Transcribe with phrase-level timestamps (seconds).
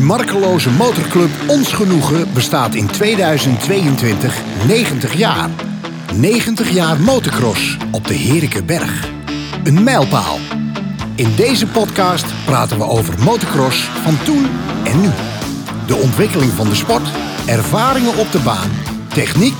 [0.00, 5.50] De markeloze motorclub Ons Genoegen bestaat in 2022 90 jaar.
[6.14, 9.08] 90 jaar motocross op de Herikeberg.
[9.64, 10.38] Een mijlpaal.
[11.14, 14.46] In deze podcast praten we over motocross van toen
[14.84, 15.10] en nu.
[15.86, 17.08] De ontwikkeling van de sport,
[17.46, 18.70] ervaringen op de baan,
[19.08, 19.56] techniek,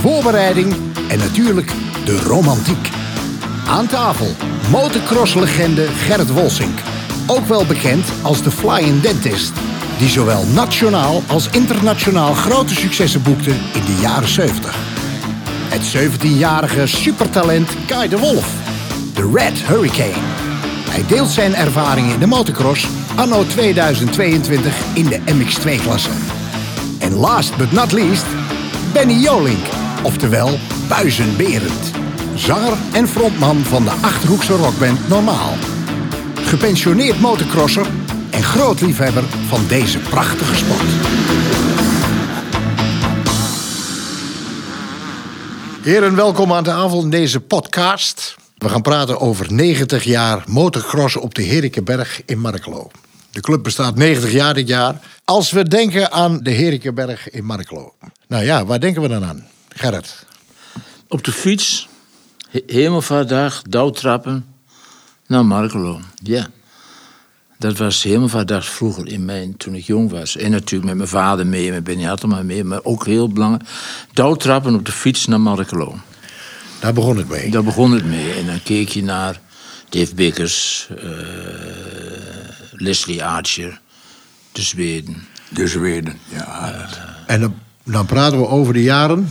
[0.00, 0.74] voorbereiding
[1.08, 1.72] en natuurlijk
[2.04, 2.88] de romantiek.
[3.68, 4.34] Aan tafel
[4.70, 6.78] motocross-legende Gerrit Wolsink.
[7.26, 9.52] Ook wel bekend als de Flying Dentist.
[9.98, 14.76] Die zowel nationaal als internationaal grote successen boekte in de jaren 70.
[15.68, 18.52] Het 17-jarige supertalent Kai de Wolf.
[19.14, 20.22] De Red Hurricane.
[20.90, 26.10] Hij deelt zijn ervaringen in de motocross anno 2022 in de MX2-klasse.
[26.98, 28.26] En last but not least,
[28.92, 29.66] Benny Jolink,
[30.02, 30.58] oftewel
[30.88, 31.90] Buizenberend.
[32.34, 35.52] Zanger en frontman van de Achterhoekse rockband Normaal.
[36.44, 37.86] Gepensioneerd motocrosser
[38.38, 40.88] en groot liefhebber van deze prachtige sport.
[45.82, 48.36] Heren, welkom aan tafel in deze podcast.
[48.56, 52.90] We gaan praten over 90 jaar motocross op de Herikeberg in Markelo.
[53.30, 55.00] De club bestaat 90 jaar dit jaar.
[55.24, 57.94] Als we denken aan de Herikeberg in Markelo.
[58.28, 59.46] Nou ja, waar denken we dan aan?
[59.68, 60.26] Gerrit.
[61.08, 61.88] Op de fiets,
[62.50, 64.46] he- hemelvaartdag, douwtrappen
[65.26, 66.00] naar Markelo.
[66.22, 66.46] Ja.
[67.58, 70.36] Dat was hemelvaartdag vroeger in mijn, toen ik jong was.
[70.36, 72.64] En natuurlijk met mijn vader mee, met Benny Hattema mee.
[72.64, 73.68] Maar ook heel belangrijk,
[74.12, 75.98] douwtrappen op de fiets naar Markelo.
[76.80, 77.50] Daar begon het mee.
[77.50, 78.32] Daar begon het mee.
[78.32, 79.40] En dan keek je naar
[79.88, 81.08] Dave Bickers, eh,
[82.72, 83.80] Leslie Archer,
[84.52, 85.26] de Zweden.
[85.48, 86.88] De Zweden, ja.
[87.26, 87.54] En dan,
[87.90, 89.28] dan praten we over de jaren.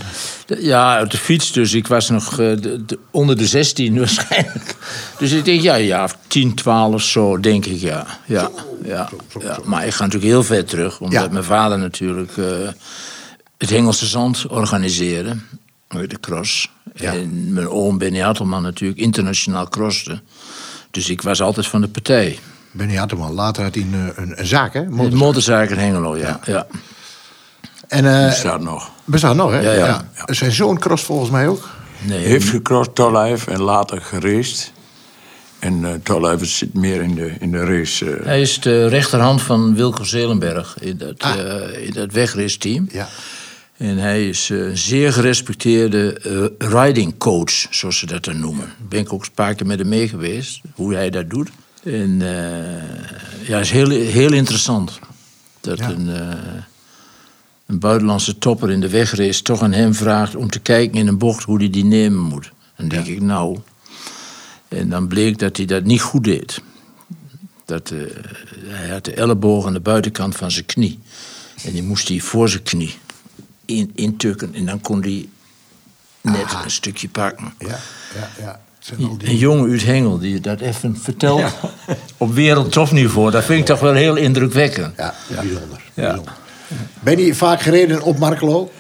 [0.60, 1.74] Ja, op de fiets dus.
[1.74, 4.76] Ik was nog eh, de- de- onder de 16 waarschijnlijk.
[5.18, 8.06] Dus ik denk, ja, ja, 10, 12 zo, denk ik, ja.
[8.26, 8.50] ja,
[8.84, 9.60] ja, ja.
[9.64, 11.00] Maar ik ga natuurlijk heel ver terug.
[11.00, 11.30] Omdat Ja.
[11.32, 12.46] mijn vader natuurlijk eh,
[13.58, 15.36] het Hengelse Zand organiseerde.
[15.88, 16.70] eh, De cross.
[16.96, 17.14] Ja.
[17.14, 20.22] En mijn oom Benny Hartelman natuurlijk internationaal crosste.
[20.92, 22.40] Dus ik was altijd van de partij.
[22.72, 24.84] Benny Hatteman, later had hij een, een, een zaak, hè?
[24.84, 26.40] De Motor- motorzaak in Hengelo, ja.
[26.46, 26.68] ja.
[27.88, 28.92] En eh Die staat nog.
[29.06, 29.60] bestaat nog, hè?
[29.60, 30.06] Ja, ja.
[30.26, 31.70] Zijn zoon cross volgens mij ook.
[32.02, 34.72] Nee, Heeft gecrossed Tollijf en later geraced.
[35.60, 38.12] En eh Tollijf zit meer in de, in de race.
[38.16, 38.26] eh.
[38.26, 42.88] Hij is de rechterhand van Wilco Zelenberg in dat, eh in dat wegraceteam.
[42.92, 43.08] Ja.
[43.78, 46.14] En hij is eh, een zeer gerespecteerde
[46.60, 48.74] eh, riding coach, zoals ze dat dan noemen.
[48.90, 51.50] Ben ik ook een paar keer met hem mee geweest, hoe hij dat doet.
[51.84, 55.00] En eh, ja, is heel, heel interessant.
[55.62, 55.90] Dat Ja.
[55.90, 56.28] een, eh,
[57.68, 61.18] een buitenlandse topper in de wegrace toch aan hem vraagt om te kijken in een
[61.18, 62.52] bocht hoe hij die nemen moet.
[62.76, 63.60] Dan denk ik, nou.
[64.68, 66.62] En dan bleek dat hij dat niet goed deed.
[67.66, 68.00] Dat, eh,
[68.66, 71.00] hij had de elleboog aan de buitenkant van zijn knie.
[71.64, 72.96] En die moest hij voor zijn knie
[73.66, 74.54] in, intukken.
[74.54, 75.30] En dan kon hij
[76.22, 76.64] net Aha.
[76.64, 77.54] een stukje pakken.
[77.60, 77.80] Ja,
[78.16, 78.62] ja, ja.
[79.20, 81.54] Een jonge uit Hengel die dat even vertelt
[82.18, 83.32] op wereldtopniveau.
[83.32, 84.98] Dat vind ik toch wel heel indrukwekkend.
[84.98, 85.82] Ja, bijzonder.
[85.94, 86.08] Ja.
[86.08, 86.34] bijzonder.
[87.00, 88.72] Ben je vaak gereden op Markelo?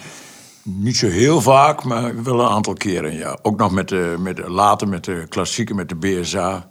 [0.64, 3.38] Niet zo heel vaak, maar wel een aantal keren, ja.
[3.42, 6.68] Ook nog met de, met de, later met de klassieke, met de BSA.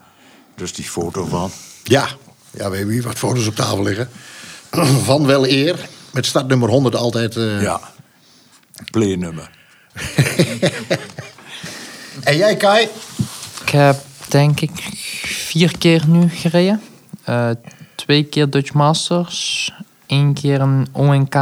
[0.54, 1.50] Dus die foto van.
[1.82, 2.06] Ja.
[2.50, 4.08] Ja, we hebben hier wat foto's op tafel liggen.
[5.04, 5.88] Van wel eer.
[6.12, 7.36] Met startnummer 100 altijd.
[7.36, 7.62] eh.
[7.62, 7.80] Ja.
[8.90, 9.50] Playnummer.
[12.22, 12.88] En jij, Kai?
[13.62, 13.96] Ik heb
[14.28, 14.70] denk ik
[15.24, 16.80] vier keer nu gereden.
[17.24, 17.50] Eh,
[17.94, 19.72] twee keer Dutch Masters.
[20.06, 21.34] Één keer een ONK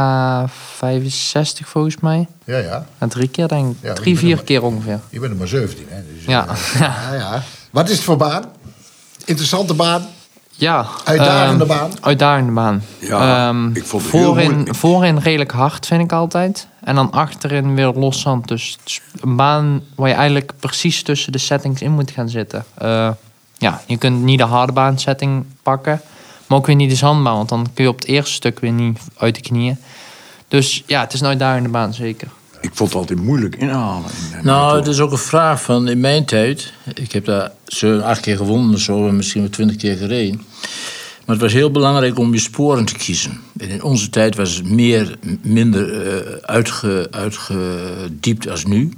[0.77, 2.27] 65 volgens mij.
[2.43, 2.85] Ja, ja.
[2.97, 3.77] En drie keer denk ik.
[3.81, 4.99] Ja, drie, vier er- keer ongeveer.
[5.09, 6.01] Je bent er maar 17, hè?
[6.15, 6.47] Dus, Ja.
[6.47, 7.41] eh, ja, ja.
[7.71, 8.43] Wat is het voor baan?
[9.25, 10.05] Interessante baan?
[10.57, 10.85] Ja.
[11.03, 11.91] Uitdagende ehm, baan?
[12.01, 12.83] Uitdagende baan.
[12.99, 16.67] Ja, Ehm, ik vond het voorin, voorin redelijk hard vind ik altijd.
[16.83, 18.47] En dan achterin weer los zand.
[18.47, 22.29] Dus het is een baan waar je eigenlijk precies tussen de settings in moet gaan
[22.29, 22.65] zitten.
[22.73, 23.09] Eh,
[23.57, 26.01] ja, je kunt niet de harde baan setting pakken.
[26.55, 27.35] Maar ook weer niet de zandbaan.
[27.35, 29.77] Want dan kun je op het eerste stuk weer niet uit de knieën.
[30.47, 32.27] Dus ja, het is een uitdagende baan zeker.
[32.61, 34.09] Ik vond het altijd moeilijk inhalen.
[34.09, 36.73] in de Nou, het is ook een vraag van in mijn tijd.
[36.93, 40.41] Ik heb daar zo acht keer gewonnen zo, en misschien wel twintig keer gereden.
[41.25, 43.41] Maar het was heel belangrijk om je sporen te kiezen.
[43.57, 48.91] En in onze tijd was het meer, minder eh, uitge, uitgediept als nu.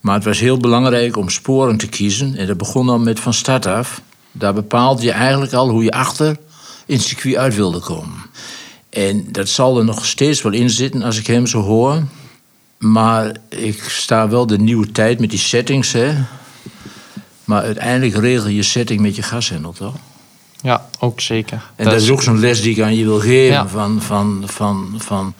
[0.00, 2.36] Maar het was heel belangrijk om sporen te kiezen.
[2.36, 4.00] En dat begon dan met van start af.
[4.32, 6.36] Daar bepaalde je eigenlijk al hoe je achter
[6.86, 8.22] in het circuit uit wilde komen.
[8.90, 12.02] En dat zal er nog steeds wel in zitten als ik hem zo hoor.
[12.78, 16.14] Maar ik sta wel de nieuwe tijd met die settings, hè.
[17.44, 19.94] Maar uiteindelijk regel je setting met je gashendel, toch?
[20.62, 21.62] Ja, ook zeker.
[21.76, 23.52] En dat, is ook zo'n les die ik aan je wil geven.
[23.52, 23.68] Ja.
[23.68, 25.34] Van, van, van, van,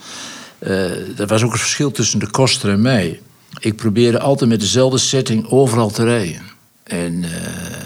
[0.59, 3.21] eh, dat was ook het verschil tussen de koster en mij.
[3.59, 6.41] Ik probeerde altijd met dezelfde setting overal te rijden.
[6.87, 7.29] En eh,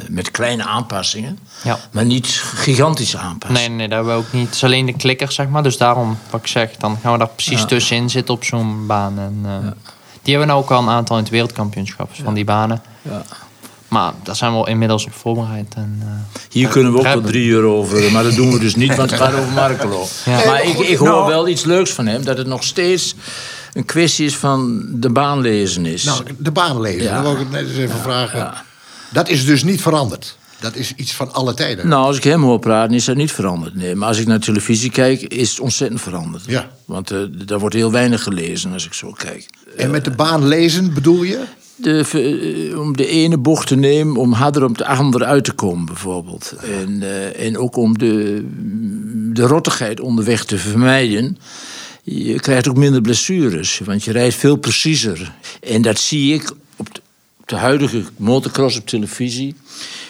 [0.09, 1.39] met kleine aanpassingen.
[1.63, 1.79] Ja.
[1.91, 3.67] Maar niet gigantische aanpassingen.
[3.69, 4.45] Nee, nee, dat hebben we ook niet.
[4.45, 5.63] Het is alleen de klikkers, zeg maar.
[5.63, 7.65] Dus daarom, wat ik zeg, dan gaan we daar precies Ja.
[7.65, 9.19] tussenin zitten op zo'n baan.
[9.19, 9.51] En, eh,
[10.21, 12.81] Die hebben we nou ook al een aantal in het wereldkampioenschap van die banen.
[13.01, 13.23] Ja.
[13.87, 15.73] Maar daar zijn we al inmiddels op voorbereid.
[15.75, 16.07] En, eh,
[16.51, 19.09] Hier kunnen we ook wel drie uur over, maar dat doen we dus niet, want
[19.11, 20.05] het gaat over Markelo.
[20.25, 20.45] Ja.
[20.45, 21.27] Maar ik, ik hoor Nou.
[21.27, 23.15] wel iets leuks van hem, dat het nog steeds
[23.73, 26.03] een kwestie is van de baan lezen is.
[26.03, 27.13] Nou, de baan lezen, Ja.
[27.13, 28.53] dat wil ik het net eens even vragen.
[29.11, 30.37] Dat is dus niet veranderd.
[30.59, 31.87] Dat is iets van alle tijden.
[31.87, 33.75] Nou, als ik hem hoor praten, is dat niet veranderd.
[33.75, 36.43] Nee, maar als ik naar televisie kijk, is het ontzettend veranderd.
[36.47, 36.71] Ja.
[36.85, 39.49] Want eh, daar wordt heel weinig gelezen als ik zo kijk.
[39.77, 41.43] En met de baan lezen bedoel je?
[41.75, 42.05] De,
[42.71, 45.85] eh, om de ene bocht te nemen, om harder op de andere uit te komen,
[45.85, 46.53] bijvoorbeeld.
[46.83, 48.45] En, eh, en ook om de,
[49.33, 51.37] de rottigheid onderweg te vermijden.
[52.03, 55.31] Je krijgt ook minder blessures, want je rijdt veel preciezer.
[55.61, 56.51] En dat zie ik
[57.51, 59.55] de, huidige motocross op televisie.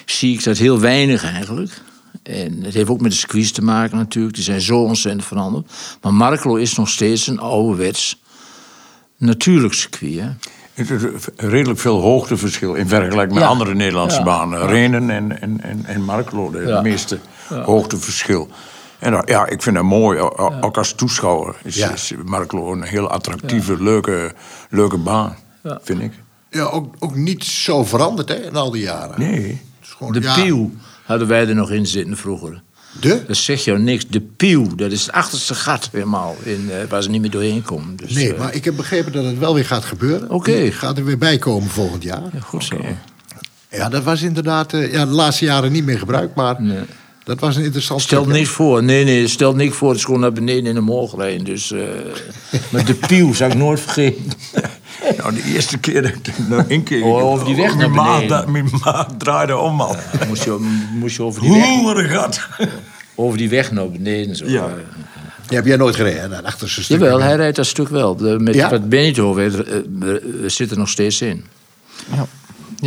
[0.06, 1.82] Zie ik dat heel weinig eigenlijk.
[2.24, 4.36] En het heeft ook met de circuits te maken natuurlijk.
[4.36, 5.72] Die zijn zo ontzettend veranderd.
[6.02, 8.22] Maar Markelo is nog steeds een ouderwets
[9.18, 10.20] natuurlijk circuit.
[10.20, 10.28] Hè?
[10.74, 11.02] Het is
[11.36, 13.50] redelijk veel hoogteverschil in vergelijking met Ja.
[13.50, 14.24] andere Nederlandse Ja.
[14.24, 14.68] banen.
[14.68, 16.82] Renen en, en, en, en Markelo, de Ja.
[16.82, 18.50] meeste hoogteverschil.
[19.00, 20.20] En dat- ja, ik vind dat mooi.
[20.62, 24.34] Ook als toeschouwer is, is Markelo een heel attractieve, leuke,
[24.70, 25.36] leuke baan,
[25.82, 26.12] vind ik.
[26.53, 29.19] Ja, ook, ook niet zo veranderd hè, in al die jaren.
[29.19, 29.62] Nee.
[29.81, 30.71] Gewoon, De ja, pieuw
[31.06, 32.62] hadden wij er nog in zitten vroeger.
[33.00, 33.24] De?
[33.27, 34.07] Dat zegt jou niks.
[34.07, 36.36] De pieuw, dat is het achterste gat helemaal.
[36.44, 37.95] In, eh, waar ze niet meer doorheen komen.
[37.95, 40.30] Dus, Nee, eh, maar ik heb begrepen dat het wel weer gaat gebeuren.
[40.30, 40.71] Oké.
[40.71, 42.21] Gaat er weer bij komen volgend jaar.
[42.44, 42.77] Goed zo.
[43.69, 46.83] Ja, dat was inderdaad eh, ja, de laatste jaren niet meer gebruikt, maar Nee.
[47.24, 48.83] dat was een interessant Stelt niks voor.
[48.83, 49.89] Nee, nee, stelt niks voor.
[49.89, 51.45] Het is gewoon naar beneden in de morgen rijden.
[51.45, 51.74] Dus,
[52.71, 54.24] maar de pieuw zou ik nooit vergeten.
[55.18, 57.03] Nou, de eerste keer dat ik nou één keer...
[57.03, 58.51] Oh, over die weg naar maat- beneden.
[58.51, 59.95] Mijn maat draaide om, man.
[60.27, 62.48] moest, je, moest je over die weg, Hoe een gat.
[63.15, 64.36] over die weg naar beneden.
[64.36, 64.45] Zo.
[64.48, 64.68] Ja.
[65.48, 67.00] Die heb jij nooit gereden, dat achterste stuk.
[67.00, 68.15] Jawel, hij rijdt dat stuk wel.
[68.15, 68.69] De, met Ja?
[68.69, 69.56] wat Benito heeft,
[70.45, 71.45] zitten er nog steeds in.
[72.13, 72.25] ja,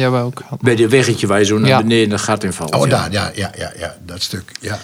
[0.00, 0.43] hebben we ook.
[0.60, 1.82] Bij dit weggetje waar je zo naar Ja.
[1.82, 2.75] beneden dat gat in valt.
[2.75, 2.88] Oh, ja.
[2.88, 4.78] daar, ja, ja, ja, ja, dat stuk, ja.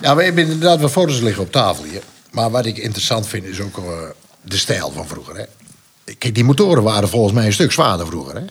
[0.00, 2.02] Ja, we hebben inderdaad wat foto's liggen op tafel hier.
[2.30, 3.84] Maar wat ik interessant vind is ook eh,
[4.42, 5.44] de stijl van vroeger, hè.
[6.18, 8.42] Kijk, die motoren waren volgens mij een stuk zwaarder vroeger, hè.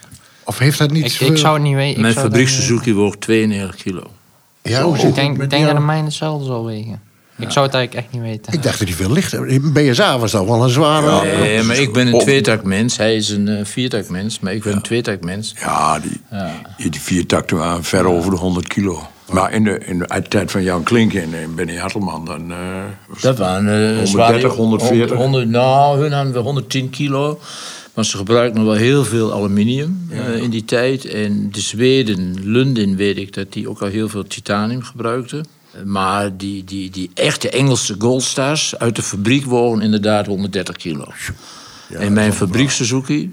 [0.44, 1.06] Of heeft dat niet...
[1.06, 2.01] Ik, ik zou het niet weten.
[2.01, 4.12] Mijn fabriek Suzuki woog 92 kilo.
[4.62, 7.01] Ja, zit Ik denk, denk dat de mijne hetzelfde zal wegen.
[7.38, 8.53] Ik zou het eigenlijk echt niet weten.
[8.53, 9.48] Ik dacht dat hij veel lichter...
[9.48, 11.25] In BSA was dat wel een zware...
[11.25, 12.98] Nee, maar ik ben een Of- tweetaktmens.
[12.98, 15.53] Hij is een uh, viertaktmens, maar ik ben een tweetaktmens.
[15.59, 19.07] Ja, die, die vier takten waren ver over de 100 kilo.
[19.31, 22.51] Maar in de, in de tijd van Jan Klink en, en Benny Hartelman, dan...
[22.51, 22.57] eh,
[23.21, 25.17] Dat waren uh, 130, 140.
[25.17, 27.39] 100, nou, hun hadden we 110 kilo.
[27.93, 31.05] Maar ze gebruikten nog wel heel veel aluminium eh, in die tijd.
[31.05, 35.45] En de Zweden, Lundin weet ik, dat die ook al heel veel titanium gebruikten.
[35.85, 41.05] Maar die, die, die echte Engelse Goldstars uit de fabriek wogen inderdaad 130 kilo.
[41.93, 43.29] en mijn fabriek Suzuki,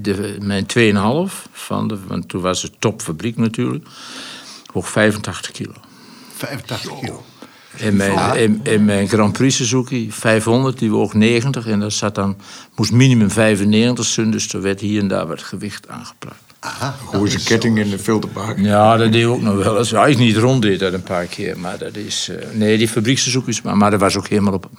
[0.00, 0.66] de, mijn
[1.28, 3.86] 2,5, van de, want toen was het topfabriek natuurlijk,
[4.76, 5.72] woog 85 kilo.
[6.36, 7.24] 85 kilo.
[7.78, 11.66] En mijn, en, en mijn Grand Prix Suzuki 500, die woog 90.
[11.66, 12.36] En daar zat dan,
[12.74, 14.30] moest minimum 95 zijn.
[14.30, 16.34] Dus er werd hier en daar wat gewicht aangepakt.
[16.60, 16.96] Aha.
[17.10, 18.58] Gooi zijn ketting in de filterpark.
[18.58, 19.90] Ja, dat deed ik ook nog wel eens.
[19.90, 21.58] Ja, ik niet rond deed dat een paar keer.
[21.58, 22.28] Maar dat is...
[22.28, 23.62] eh, nee, die fabrieksbezoekjes.
[23.62, 24.70] Maar, maar dat was ook helemaal op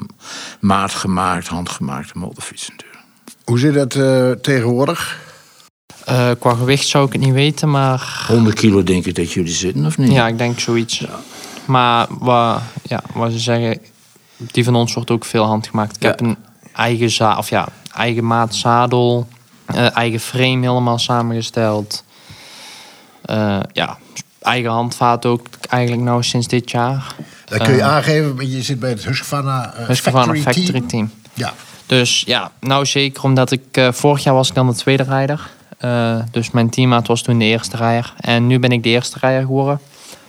[0.60, 3.01] maat gemaakt, handgemaakte motorfiets natuurlijk.
[3.43, 5.25] Hoe zit dat eh, tegenwoordig?
[6.07, 9.53] Eh, qua gewicht zou ik het niet weten, maar 100 kilo denk ik dat jullie
[9.53, 10.11] zitten, of niet?
[10.11, 11.05] ja, ik denk zoiets.
[11.65, 13.79] Maar wat, ja, wat ze zeggen,
[14.37, 15.95] die van ons wordt ook veel handgemaakt.
[15.95, 16.09] Ik Ja.
[16.09, 16.37] heb een
[16.73, 19.27] eigen, za of ja, eigen maat zadel,
[19.65, 22.03] eh, eigen frame helemaal samengesteld.
[23.25, 23.97] Eh, ja,
[24.41, 27.15] eigen handvaat ook eigenlijk nou sinds dit jaar.
[27.45, 30.87] Dat kun je aangeven, je zit bij het Husqvarna Husqvarna Factory, Factory Team.
[30.87, 31.11] Team.
[31.33, 31.53] Ja.
[31.85, 35.49] Dus ja, nou zeker omdat ik eh, vorig jaar was ik dan de tweede rijder.
[35.77, 38.13] Eh, dus mijn teammaat was toen de eerste rijder.
[38.19, 39.79] En nu ben ik de eerste rijder geworden.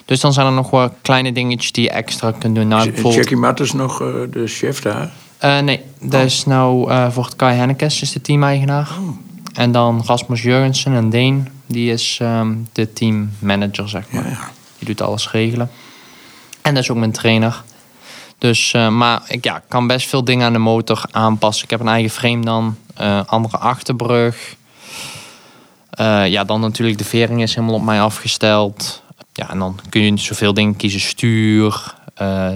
[0.05, 2.69] Dus dan zijn er nog wel kleine dingetjes die je extra kunt doen.
[2.69, 5.11] Nou, Is bijvoorbeeld, Jackie Matters nog eh, de chef daar?
[5.39, 8.89] Eh, nee, dat is nou voor het Kai Hennekes, is de teameigenaar.
[9.55, 14.51] En dan Rasmus Jurgensen, een Deen, die is ehm, de teammanager, zeg maar.
[14.79, 15.71] Die doet alles regelen.
[16.63, 17.63] En dat is ook mijn trainer.
[18.39, 21.65] Dus, maar ik ja, kan best veel dingen aan de motor aanpassen.
[21.65, 22.77] Ik heb een eigen frame dan,
[23.27, 24.57] andere achterbrug.
[25.91, 29.03] Eh, ja, dan natuurlijk de vering is helemaal op mij afgesteld.
[29.33, 31.01] ja, en dan kun je zoveel dingen kiezen.
[31.01, 32.51] Stuur, eh,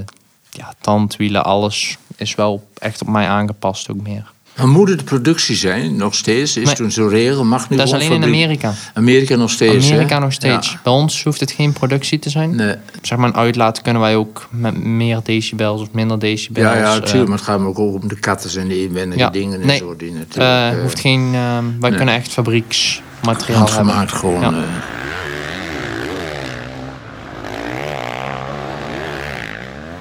[0.50, 4.30] ja, tandwielen, alles is wel echt op mij aangepast ook meer.
[4.56, 6.56] Maar moet het de productie zijn, nog steeds?
[6.56, 6.74] Is Nee.
[6.74, 7.44] toen zo'n regel?
[7.44, 8.72] Mag nu Dat is alleen in Amerika.
[8.94, 9.92] Amerika nog steeds, hè?
[9.92, 10.70] Amerika nog steeds.
[10.72, 10.80] Ja.
[10.82, 12.56] Bij ons hoeft het geen productie te zijn.
[12.56, 12.74] Nee.
[13.02, 16.64] Zeg maar een uitlaat kunnen wij ook met meer decibels of minder decibels.
[16.66, 17.28] Ja, ja, eh, natuurlijk.
[17.28, 19.30] maar het gaat ook om de katten en de inwendige ja.
[19.30, 19.78] dingen en Nee.
[19.78, 19.96] zo.
[19.96, 21.60] Die natuurlijk, hoeft geen, wij
[21.90, 21.94] nee.
[21.94, 23.54] kunnen echt fabrieksmateriaal hebben.
[23.54, 24.40] handgemaakt gewoon.
[24.40, 24.48] Ja.
[24.62, 24.68] eh.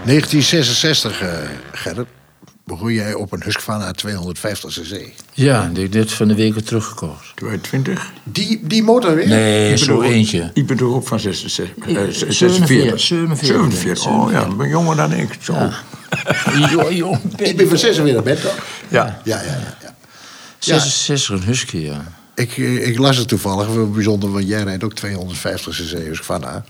[0.06, 1.34] 1966, eh
[1.72, 2.08] Gerrit,
[2.66, 4.96] begon jij op een Husqvarna 250 cc.
[5.34, 7.32] Ja, die heb ik net van de week weer teruggekocht.
[7.36, 8.12] 22?
[8.24, 9.28] Die, die motor weer?
[9.28, 10.52] Nee, Ik zo bedoel- eentje.
[10.54, 11.88] Ik bedoel ook van 46.
[11.88, 13.00] eh, 47, 46.
[13.00, 14.06] 47, 47.
[14.08, 15.38] Oh ja, ik ben jonger dan ik.
[15.42, 15.54] Zo.
[15.54, 15.72] Ja.
[16.72, 18.58] Jo, jo, Ik ben van 46 bent toch?
[18.88, 19.20] Ja.
[19.24, 19.78] Ja, ja, ja.
[19.82, 19.94] ja.
[20.60, 22.04] 66 een husky, ja.
[22.42, 26.64] Ik, eh, ik las het toevallig, bijzonder, want jij rijdt ook 250 cc Husqvarna.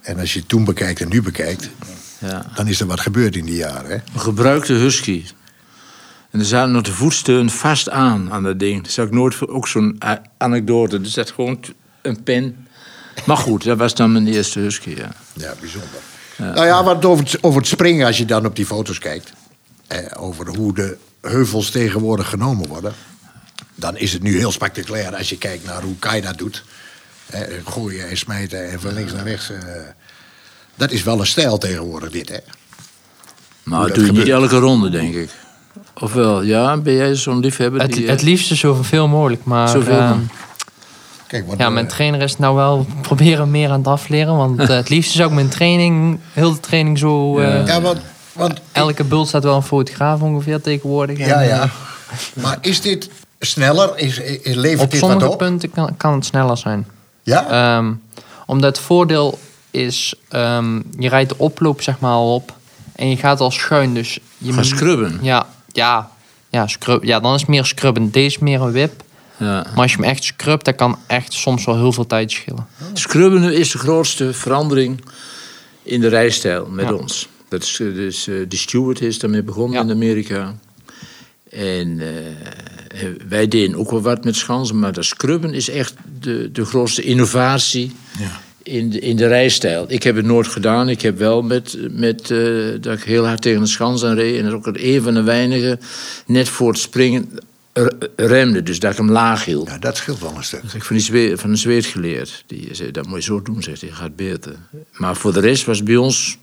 [0.00, 1.70] En als je het toen bekijkt en nu bekijkt,
[2.18, 2.46] ja.
[2.54, 3.90] dan is er wat gebeurd in die jaren.
[3.90, 3.96] Hè?
[4.14, 5.24] Een gebruikte husky.
[6.30, 8.80] En er zaten nog de voetsteun vast aan, aan dat ding.
[8.80, 9.98] Dat is ook nooit ook zo'n
[10.36, 10.98] anekdote.
[10.98, 11.60] Er zat gewoon
[12.02, 12.66] een pen.
[13.26, 15.14] Maar goed, dat was dan mijn eerste husky, ja.
[15.32, 16.00] Ja, bijzonder.
[16.36, 19.32] Nou ja, wat over het, over het springen, als je dan op die foto's kijkt,
[19.86, 22.94] eh, over hoe de heuvels tegenwoordig genomen worden,
[23.78, 26.64] dan is het nu heel spectaculair als je kijkt naar hoe Kai dat doet.
[27.26, 29.50] Eh, gooien en smijten en van links naar rechts.
[29.50, 29.58] eh.
[30.74, 32.38] dat is wel een stijl tegenwoordig, dit, hè?
[33.62, 35.30] Maar dat doe je niet elke ronde, denk ik.
[36.00, 37.80] Ofwel, ja, ben jij zo'n liefhebber?
[37.80, 40.12] Het, die, eh, het liefste zoveel mogelijk, maar Zoveel eh.
[41.26, 44.36] Kijk, want, ja, mijn trainer is nou wel proberen meer aan het afleren.
[44.36, 47.38] Want het liefste zou ik mijn training, heel de training zo...
[47.38, 47.98] eh, ja, want,
[48.32, 51.18] want Elke bult staat wel een fotograaf ongeveer tegenwoordig.
[51.18, 51.70] ja, En, ja.
[52.32, 53.98] Maar is dit sneller?
[53.98, 55.38] Is, is, levert Op dit wat sommige op?
[55.38, 56.86] punten kan, kan het sneller zijn.
[57.22, 57.76] Ja?
[57.76, 57.92] Ehm,
[58.46, 59.38] omdat het voordeel
[59.70, 62.52] is, ehm, je rijdt de oploop zeg maar al op
[62.94, 63.94] en je gaat al schuin.
[63.94, 65.18] Dus je Gaan moet- scrubben.
[65.22, 66.10] Ja, ja,
[66.50, 68.10] ja, scrub, ja, dan is het meer scrubben.
[68.10, 69.02] Deze is meer een whip.
[69.36, 69.46] Ja.
[69.46, 72.66] Maar als je hem echt scrubt, dat kan echt soms wel heel veel tijd schillen.
[72.92, 75.00] Scrubben is de grootste verandering
[75.82, 76.92] in de rijstijl met Ja.
[76.94, 77.28] ons.
[77.48, 79.84] Dat is, eh, dus, eh, de Stewart is daarmee begonnen Ja.
[79.84, 80.54] in Amerika.
[81.50, 82.06] En eh,
[83.28, 87.02] wij deden ook wel wat met schansen, maar dat scrubben is echt de, de grootste
[87.02, 88.40] innovatie Ja.
[88.62, 89.84] in, de, in de rijstijl.
[89.88, 90.88] Ik heb het nooit gedaan.
[90.88, 92.38] Ik heb wel met, met eh,
[92.80, 94.38] dat ik heel hard tegen de schans aan reed.
[94.38, 95.80] En dat ook een van de weinigen,
[96.26, 97.30] net voor het springen,
[98.16, 98.62] remde.
[98.62, 99.68] Dus dat ik hem laag hield.
[99.68, 100.62] ja, dat scheelt wel een stuk.
[100.62, 102.44] Dat heb ik van, die van een Zweed geleerd.
[102.46, 104.54] Die zei, dat moet je zo doen, zegt hij, gaat beter.
[104.92, 106.38] Maar voor de rest was bij ons...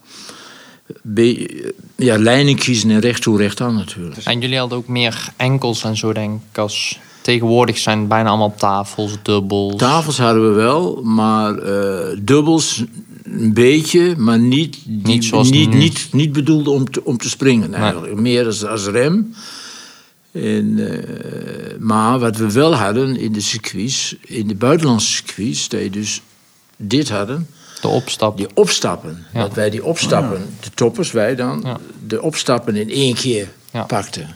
[1.96, 4.18] ja, lijnen kiezen en recht toe, recht aan natuurlijk.
[4.24, 6.58] En jullie hadden ook meer enkels en zo, denk ik.
[6.58, 9.75] Als tegenwoordig zijn het bijna allemaal tafels, dubbels.
[9.75, 12.84] Tafels hadden we wel, maar eh, dubbels
[13.24, 17.30] een beetje, maar niet, die- Niet zoals niet, niet, niet bedoeld om te, om te
[17.30, 18.15] springen eigenlijk.
[18.15, 19.34] Meer als, als rem.
[20.32, 25.82] En, eh, maar wat we wel hadden in de circuits, in de buitenlandse circuits, dat
[25.82, 26.22] je dus
[26.77, 27.48] dit hadden,
[27.82, 28.38] De opstap.
[28.38, 29.25] die opstappen.
[29.34, 29.41] Ja.
[29.41, 31.77] Dat wij die opstappen, de toppers, wij dan, Ja.
[32.08, 33.84] de opstappen in één keer Ja.
[33.84, 34.36] pakten.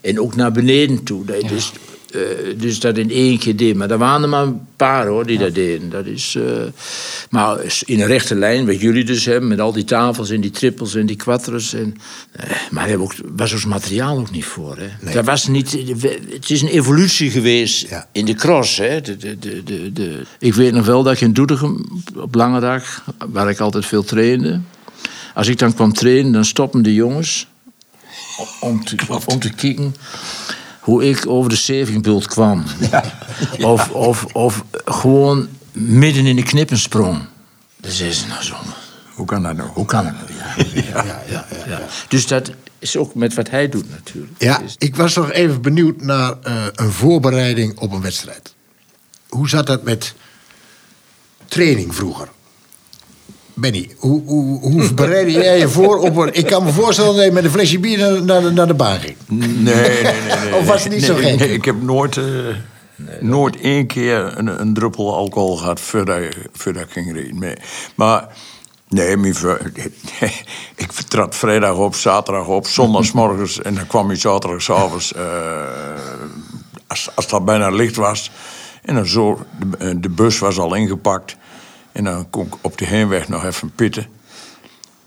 [0.00, 1.24] En ook naar beneden toe.
[1.24, 1.72] Dat je dus,
[2.14, 2.20] eh,
[2.56, 3.76] dus dat in één keer deed.
[3.76, 5.90] Maar er waren er maar een paar hoor die dat deden.
[5.90, 6.42] Dat is, eh,
[7.30, 10.50] maar in een rechte lijn, wat jullie dus hebben, met al die tafels en die
[10.50, 11.74] trippels en die quattros.
[11.74, 11.96] En,
[12.32, 12.98] eh, maar daar
[13.36, 14.78] was ons materiaal ook niet voor.
[14.78, 15.12] Hè.
[15.12, 15.72] Dat was niet,
[16.30, 18.08] het is een evolutie geweest Ja.
[18.12, 18.76] in de cross.
[18.76, 19.00] Hè.
[19.00, 20.22] De, de, de.
[20.38, 24.04] Ik weet nog wel dat ik in Doetinchem op lange dag, waar ik altijd veel
[24.04, 24.60] trainde.
[25.34, 27.46] Als ik dan kwam trainen, dan stoppen de jongens
[28.60, 29.94] om te, om te kijken
[30.84, 32.64] hoe ik over de zevingbult kwam.
[33.60, 37.18] Of, of, of gewoon midden in de knippen sprong.
[37.76, 38.54] Dan zei ze nou zo,
[39.14, 39.68] Hoe kan dat nou?
[39.68, 40.84] hoe kan het nou?
[40.86, 41.04] Ja.
[41.30, 41.80] Ja, ja.
[42.08, 44.32] Dus dat is ook met wat hij doet natuurlijk.
[44.38, 48.54] Ja, Dus- ik was nog even benieuwd naar eh, een voorbereiding op een wedstrijd.
[49.28, 50.14] Hoe zat dat met
[51.46, 52.28] training vroeger?
[53.54, 56.34] Benny, hoe, hoe, hoe bereidde jij je voor op een...
[56.34, 58.74] Ik kan me voorstellen dat je met een flesje bier naar, naar, de- naar de
[58.74, 59.16] baan ging.
[59.28, 60.02] Nee, nee, nee.
[60.02, 60.54] nee.
[60.58, 61.38] Of was het niet nee, zo gek?
[61.38, 62.24] nee, ik heb nooit, eh,
[63.20, 67.38] nooit één keer een, een druppel alcohol gehad voordat, voordat ik ging rijden.
[67.38, 67.56] Nee.
[67.94, 68.28] Maar
[68.88, 69.34] nee, mijn
[70.84, 75.22] ik vertrad vrijdag op, zaterdag op, zondagsmorgens en dan kwam ik zaterdagavond eh
[76.86, 78.30] als, als dat bijna licht was.
[78.82, 79.46] En dan zo,
[79.78, 81.36] de, de bus was al ingepakt.
[81.94, 84.06] En dan kon ik op de heenweg nog even pitten.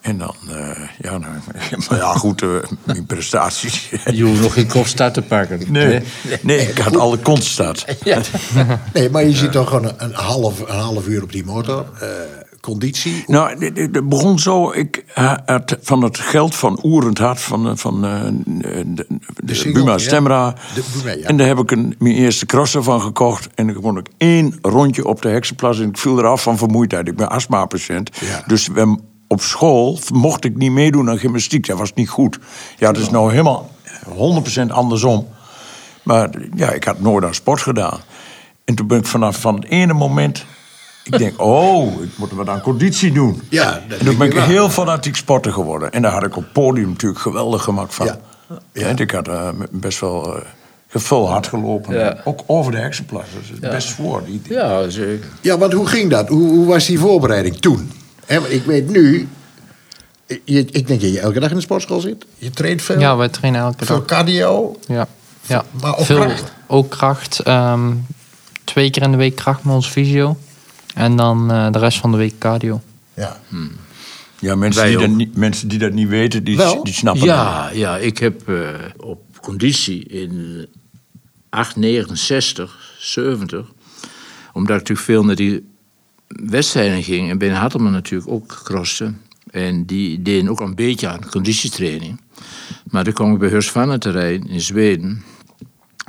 [0.01, 1.33] En dan, eh, ja, nou,
[1.89, 2.49] maar ja, goed, eh,
[2.83, 3.89] mijn prestaties.
[4.13, 5.61] Je hoeft nog geen kopstart te pakken.
[5.67, 6.01] Nee,
[6.41, 7.85] nee ik had alle constat.
[8.03, 8.21] Ja.
[8.93, 11.85] Nee, maar je zit toch gewoon een, een half, een half uur op die motor.
[11.99, 12.07] eh,
[12.67, 13.23] conditie.
[13.27, 14.71] Nou, dit- het begon zo.
[14.71, 15.03] Ik
[15.45, 18.21] had van het geld van Oerend had van, eh, van eh,
[18.85, 19.07] de,
[19.43, 19.97] de, single, Buma.
[19.97, 20.55] Stemra.
[20.75, 21.27] De Buma, ja.
[21.27, 23.49] En daar heb ik een, mijn eerste crosser van gekocht.
[23.55, 25.79] En dan kon ik één rondje op de heksenplas.
[25.79, 27.07] En ik viel eraf van vermoeidheid.
[27.07, 28.09] Ik ben astma-patiënt.
[28.19, 28.43] Ja.
[28.47, 28.69] Dus
[29.27, 31.67] op school mocht ik niet meedoen aan gymnastiek.
[31.67, 32.39] Dat was niet goed.
[32.77, 33.69] Ja, dat is nou helemaal
[34.05, 35.27] 100% andersom.
[36.03, 37.99] Maar ja, ik had nooit aan sport gedaan.
[38.65, 40.45] En toen ben ik vanaf van het ene moment...
[41.11, 43.41] Ik denk, oh, ik moet wat aan conditie doen.
[43.49, 44.43] Ja, dat en toen ben ik wel.
[44.43, 45.91] heel fanatiek sporter geworden.
[45.91, 48.05] En daar had ik op het podium natuurlijk geweldig gemak van.
[48.05, 48.19] Ja.
[48.73, 48.87] Ja.
[48.87, 50.35] en ik had eh, best wel
[51.03, 51.95] uh, hard gelopen.
[51.97, 52.17] Ja.
[52.23, 53.25] Ook over de heksenplas.
[53.33, 54.21] Dat is best voor.
[54.25, 55.27] Die, die- Ja, zeker.
[55.41, 56.27] Ja, want hoe ging dat?
[56.27, 57.91] Hoe, hoe was die voorbereiding toen?
[58.47, 59.27] Ik weet nu...
[60.43, 62.25] Je, ik denk dat je elke dag in de sportschool zit.
[62.37, 62.99] Je traint veel.
[62.99, 64.05] Ja, wij trainen elke veel dag.
[64.05, 64.75] cardio.
[64.87, 65.07] Ja.
[65.41, 65.63] ja.
[65.81, 66.51] Maar ook Veel, kracht?
[66.67, 67.39] Ook kracht.
[67.39, 67.91] ehm,
[68.63, 70.37] twee keer in de week kracht met ons fysio.
[70.97, 72.81] En dan eh, de rest van de week cardio.
[73.13, 73.39] Ja.
[74.39, 76.83] ja, mensen Wij die, dat niet, mensen die dat niet weten, die, Wel?
[76.83, 80.65] die snappen Ja, ja, ik heb eh, op conditie in
[81.49, 83.59] 8, 69, 70...
[84.53, 85.65] omdat ik natuurlijk veel naar die
[86.27, 87.29] wedstrijden ging...
[87.29, 89.13] en Ben Hartelman natuurlijk ook crosste...
[89.51, 92.21] en die deden ook een beetje aan conditietraining.
[92.83, 95.23] Maar dan kwam ik bij Hurs van het terrein in Zweden...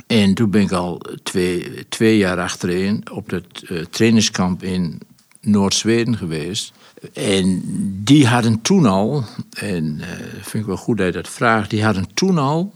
[0.09, 4.99] En toen ben ik al twee, twee jaar achtereen op het eh, trainingskamp in
[5.41, 6.71] Noord-Zweden geweest.
[7.13, 7.61] En
[8.03, 9.23] die hadden toen al,
[9.53, 10.09] en eh
[10.41, 12.73] vind ik wel goed dat je dat vraagt, die hadden toen al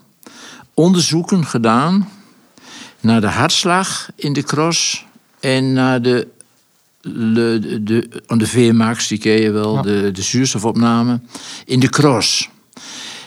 [0.74, 2.10] onderzoeken gedaan
[3.00, 5.06] naar de hartslag in de cross
[5.40, 6.28] en naar de,
[7.02, 9.82] de, de, de, de VMAX, die ken je wel, Ja.
[9.82, 11.20] de, de zuurstofopname,
[11.66, 12.50] in de cross.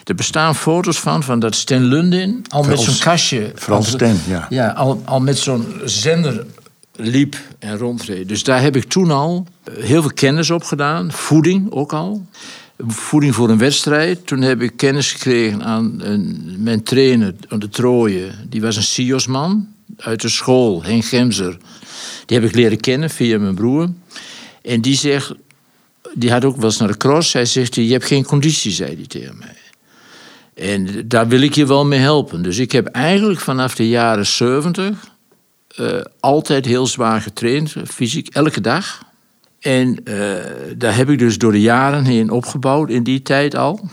[0.07, 3.53] Er bestaan foto's van, van dat Sten Lundin al met zo'n kastje...
[3.69, 4.47] al- Sten, ja.
[4.51, 6.47] Ja, al, al met zo'n zender
[6.97, 8.29] liep en rondreed.
[8.29, 11.13] Dus daar heb ik toen al eh, heel veel kennis op gedaan.
[11.13, 12.27] Voeding ook al.
[12.87, 14.27] Voeding voor een wedstrijd.
[14.27, 18.35] Toen heb ik kennis gekregen aan een, mijn trainer, de Trooien.
[18.49, 21.59] Die was een SIOS-man uit de school, Henk Gemser.
[22.27, 23.89] Die heb ik leren kennen via mijn broer.
[24.63, 25.33] En die zegt,
[26.15, 27.33] die had ook wel eens naar de cross.
[27.33, 29.55] Hij zegt, je hebt geen conditie, zei hij tegen mij.
[30.57, 32.43] En daar wil ik je wel mee helpen.
[32.43, 35.15] Dus ik heb eigenlijk vanaf de jaren 70
[35.69, 39.03] eh, altijd heel zwaar getraind, fysiek, elke dag.
[39.61, 40.17] En eh,
[40.77, 43.89] daar heb ik dus door de jaren heen opgebouwd, in die tijd al.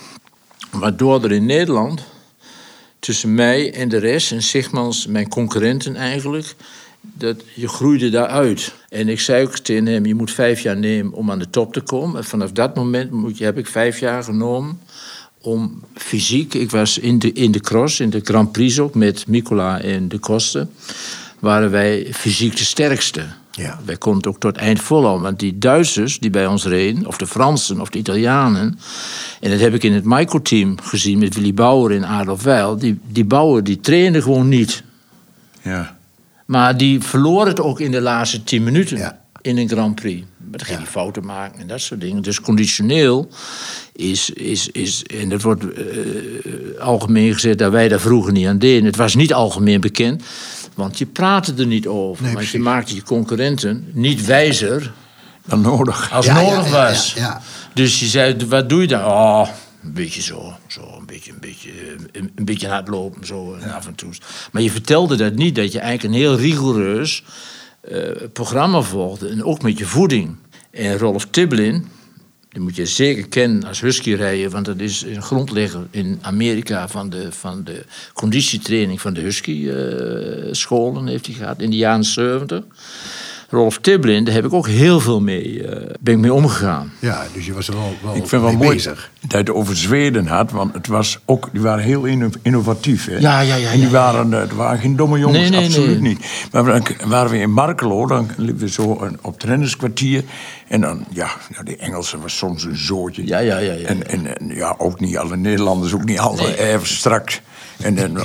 [0.71, 2.03] Waardoor er in Nederland
[2.99, 6.55] tussen mij en de rest, en Sigmans, mijn concurrenten eigenlijk,
[7.01, 8.73] dat je groeide daaruit.
[8.89, 11.73] En ik zei ook tegen hem, je moet vijf jaar nemen om aan de top
[11.73, 12.17] te komen.
[12.17, 14.79] En vanaf dat moment moet je, heb ik vijf jaar genomen
[15.43, 16.53] om fysiek...
[16.53, 20.07] Ik was in de, in de cross, in de Grand Prix ook, met Nicola en
[20.07, 20.69] de Kosten...
[21.39, 23.25] waren wij fysiek de sterkste.
[23.51, 23.79] Ja.
[23.85, 25.23] Wij konden ook tot eind volhouden.
[25.23, 28.79] Want die Duitsers die bij ons reden, of de Fransen of de Italianen...
[29.39, 32.77] en dat heb ik in het Michael-team gezien met Willy Bauer en Adolf Weil...
[32.77, 34.83] die, die Bauer die trainde gewoon niet.
[35.61, 35.97] Ja.
[36.45, 39.19] Maar die verloor het ook in de laatste tien minuten Ja.
[39.41, 40.25] in een Grand Prix.
[40.53, 42.21] Maar dan ging hij fouten maken en dat soort dingen.
[42.21, 43.29] Dus conditioneel
[43.93, 48.57] is, is, is en dat wordt eh, algemeen gezegd dat wij daar vroeger niet aan
[48.59, 48.85] deden.
[48.85, 50.23] Het was niet algemeen bekend,
[50.75, 52.23] want je praatte er niet over.
[52.23, 54.91] Nee, want je maakte je concurrenten niet wijzer
[55.45, 56.11] Dan nodig.
[56.11, 57.13] als Ja, nodig ja, was.
[57.13, 57.41] ja.
[57.73, 59.05] Dus je zei, wat doe je dan?
[59.05, 59.47] Oh,
[59.83, 61.69] een beetje zo, zo een, beetje, een, beetje,
[62.11, 64.11] een, een beetje hardlopen, zo en af en toe.
[64.51, 67.23] Maar je vertelde dat niet, dat je eigenlijk een heel rigoureus
[67.81, 67.99] eh,
[68.33, 69.29] programma volgde.
[69.29, 70.35] En ook met je voeding.
[70.73, 71.87] En Rolf Tiblin,
[72.49, 74.49] die moet je zeker kennen als husky-rijder...
[74.49, 81.07] want dat is een grondlegger in Amerika van de, van de conditietraining van de husky-scholen...
[81.07, 82.63] heeft hij gehad in de jaren 70.
[83.53, 86.91] Rolf Tiblin, daar heb ik ook heel veel mee, eh, ben ik mee omgegaan.
[86.99, 89.09] Ja, dus je was er wel, wel Ik vind wel mooi bezig.
[89.21, 93.05] dat je het over Zweden had, want het was ook, die waren heel inno- innovatief.
[93.05, 93.17] Hè?
[93.17, 95.65] Ja, ja, ja, En die ja, waren, eh, het waren geen domme jongens, Nee, nee,
[95.65, 96.09] absoluut nee.
[96.13, 96.25] niet.
[96.51, 100.23] Maar dan waren we in Markelo, dan liepen we zo een- op trainerskwartier.
[100.67, 101.29] En dan, ja,
[101.63, 103.27] die Engelsen was soms een zootje.
[103.27, 103.87] Ja, ja, ja, ja.
[103.87, 107.41] En, en, en ja, ook niet alle Nederlanders, ook niet alle even strak.
[107.83, 108.17] En een,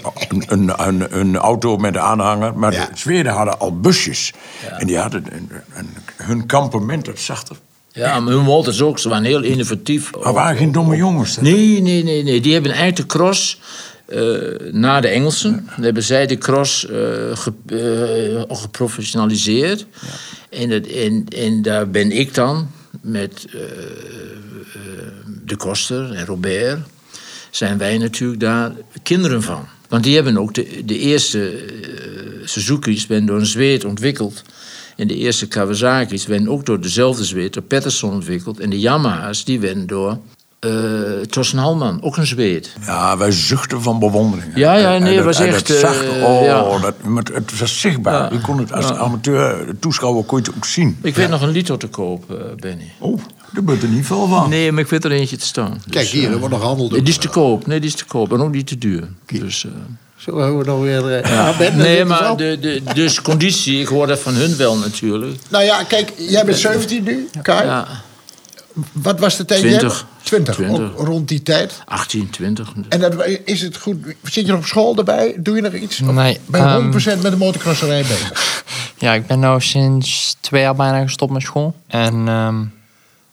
[0.49, 2.59] een, een, een, auto met een aanhanger.
[2.59, 2.85] Maar Ja.
[2.87, 4.33] de Zweden hadden al busjes.
[4.79, 7.57] En die hadden een, een- hun kampement, dat zag er.
[7.93, 10.11] Ja, maar hun motors ook, ze waren heel innovatief.
[10.23, 11.37] Maar waren geen domme jongens.
[11.37, 11.43] hè?
[11.43, 12.41] Nee, nee, nee, nee.
[12.41, 13.61] Die hebben eigenlijk de cross
[14.07, 15.69] eh na de Engelsen.
[15.75, 16.97] Dan hebben zij de cross eh,
[17.35, 19.87] ge- eh, geprofessionaliseerd.
[20.51, 22.69] En, het, en, en daar ben ik dan
[23.01, 23.47] met
[25.45, 26.79] de Koster en Robert...
[27.51, 29.65] zijn wij natuurlijk daar kinderen van.
[29.89, 31.59] Want die hebben ook de, de eerste eh,
[32.45, 34.43] Suzuki's ben door een Zweed ontwikkeld.
[34.97, 38.61] En de eerste Kawasaki's werden ook door dezelfde zweet, door Patterson ontwikkeld.
[38.61, 40.19] En de Yamaha's, die werden door
[40.61, 42.73] uh, Thorsten Halman, ook een zweet.
[42.87, 44.53] Ja, wij zuchten van bewondering.
[44.55, 45.69] Ja, ja, nee, het was echt...
[45.69, 46.79] Dat zag, uh, oh, ja.
[46.79, 48.23] dat, maar het was zichtbaar.
[48.23, 48.29] Ja.
[48.33, 48.97] Je kon het als Ja.
[48.97, 50.99] amateur toeschouwer kon je het ook zien.
[51.03, 52.93] Ik weet nog een liter te koop, eh, Benny.
[52.99, 53.21] Oh,
[53.53, 54.49] daar ben je er niet veel van.
[54.51, 55.83] Nee, maar ik weet er eentje te staan.
[55.91, 56.91] Kijk Dus, hier, eh, er wordt nog handeld.
[56.91, 57.67] nee, die is te koop.
[57.67, 58.33] Nee, die is te koop.
[58.33, 59.09] En ook niet te duur.
[59.27, 59.71] Dus, eh,
[60.17, 61.13] Zo hebben we nog weer...
[61.13, 64.57] eh, ja, Ben, dat nee, maar de, de, dus conditie, ik hoor dat van hun
[64.57, 65.41] wel natuurlijk.
[65.49, 67.67] Nou ja, kijk, jij bent 17 nu, Kai.
[67.67, 67.87] Ja,
[68.93, 69.61] Wat was de tijd?
[69.61, 70.07] 20.
[70.23, 70.55] 20.
[70.55, 70.81] 20.
[70.81, 71.73] Ook rond die tijd.
[71.85, 72.73] 18, 20.
[72.89, 73.97] En dat, is het goed?
[74.23, 75.35] Zit je nog op school erbij?
[75.39, 76.01] Doe je nog iets?
[76.01, 78.33] Nee, Ben je ehm, 100% met de motocrosserij bezig?
[79.01, 81.75] Ja, ik ben nou sinds twee jaar bijna gestopt met school.
[81.87, 82.57] En ehm,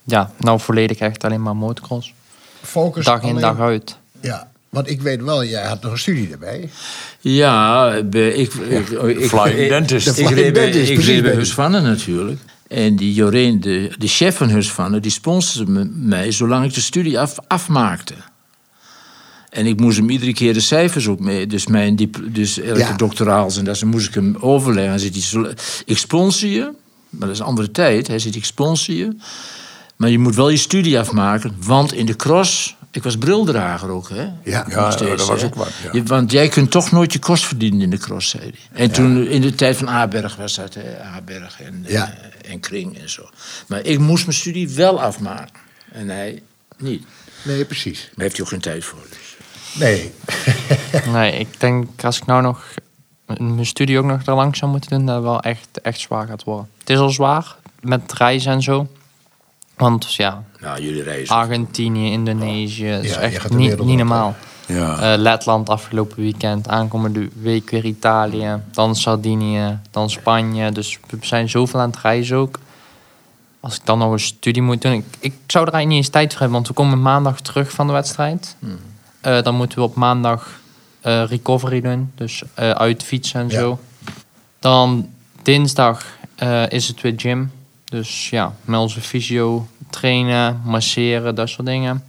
[0.05, 2.13] ja, nou volledig echt alleen maar motocross.
[2.61, 3.97] Focus Dag in, alleen- dag uit.
[4.21, 6.69] Ja, want ik weet wel, jij had nog een studie erbij.
[7.19, 10.07] Ja, ik, ik, ik, Flying ik, dentist.
[10.07, 11.33] Ik, De flying reed bij- dentist, ik precies, reed bij
[11.81, 12.39] natuurlijk.
[12.67, 16.81] En die Joreen, de, de chef van Husvannen, die sponsorde me- mij zolang ik de
[16.81, 18.13] studie af, afmaakte.
[19.49, 21.47] En ik moest hem iedere keer de cijfers ook mee.
[21.47, 21.95] Dus, mijn
[22.31, 22.93] dus elke Ja.
[22.93, 24.89] doctoraals en dat ze moest ik hem overleggen.
[24.89, 25.47] Hij zo,
[25.85, 26.61] ik sponsor je,
[27.09, 28.07] maar dat is een andere tijd.
[28.07, 29.15] Hij zit, ik sponsor je.
[29.95, 31.55] Maar je moet wel je studie afmaken.
[31.59, 32.75] Want in de cross...
[32.91, 34.21] Ik was brildrager ook, hè?
[34.43, 34.65] Ja.
[34.69, 35.47] Ja, steeds, dat was hè?
[35.47, 35.89] ook wat, ja.
[35.91, 38.83] Je- want jij kunt toch nooit je kost verdienen in de cross, zei hij.
[38.83, 40.99] En toen in de tijd van Aberg was dat, hè?
[41.03, 42.13] Aberg en, Ja.
[42.43, 43.29] eh, en Kring en zo.
[43.67, 45.59] Maar ik moest mijn studie wel afmaken.
[45.91, 46.41] En hij
[46.77, 47.05] niet.
[47.43, 48.01] Nee, precies.
[48.01, 48.99] Daar heeft hij ook geen tijd voor.
[49.09, 49.35] Dus.
[49.79, 50.11] Nee.
[51.13, 52.65] Nee, ik denk als ik nou nog
[53.37, 56.27] mijn studie ook nog er lang zou moeten doen, dat het wel echt, echt zwaar
[56.27, 56.69] gaat worden.
[56.79, 58.87] Het is al zwaar met reizen en zo.
[59.77, 61.35] Want ja, Nou, jullie reizen.
[61.35, 64.35] Argentinië, Indonesië, het is echt niet, normaal.
[64.67, 65.13] Ja.
[65.13, 70.71] Eh, Letland afgelopen weekend, aankomende week weer Italië, dan Sardinië, dan Spanje.
[70.71, 72.59] Dus we zijn zoveel aan het reizen ook.
[73.59, 76.09] Als ik dan nog een studie moet doen, ik, ik zou er eigenlijk niet eens
[76.09, 78.55] tijd voor hebben, want we komen maandag terug van de wedstrijd.
[79.21, 80.49] Eh, dan moeten we op maandag
[81.01, 83.59] eh, recovery doen, dus eh uitfietsen en Ja.
[83.59, 83.79] zo.
[84.59, 85.09] Dan
[85.41, 87.51] dinsdag eh, is het weer gym.
[87.85, 92.03] Dus ja, met onze fysio trainen, masseren, dat soort dingen.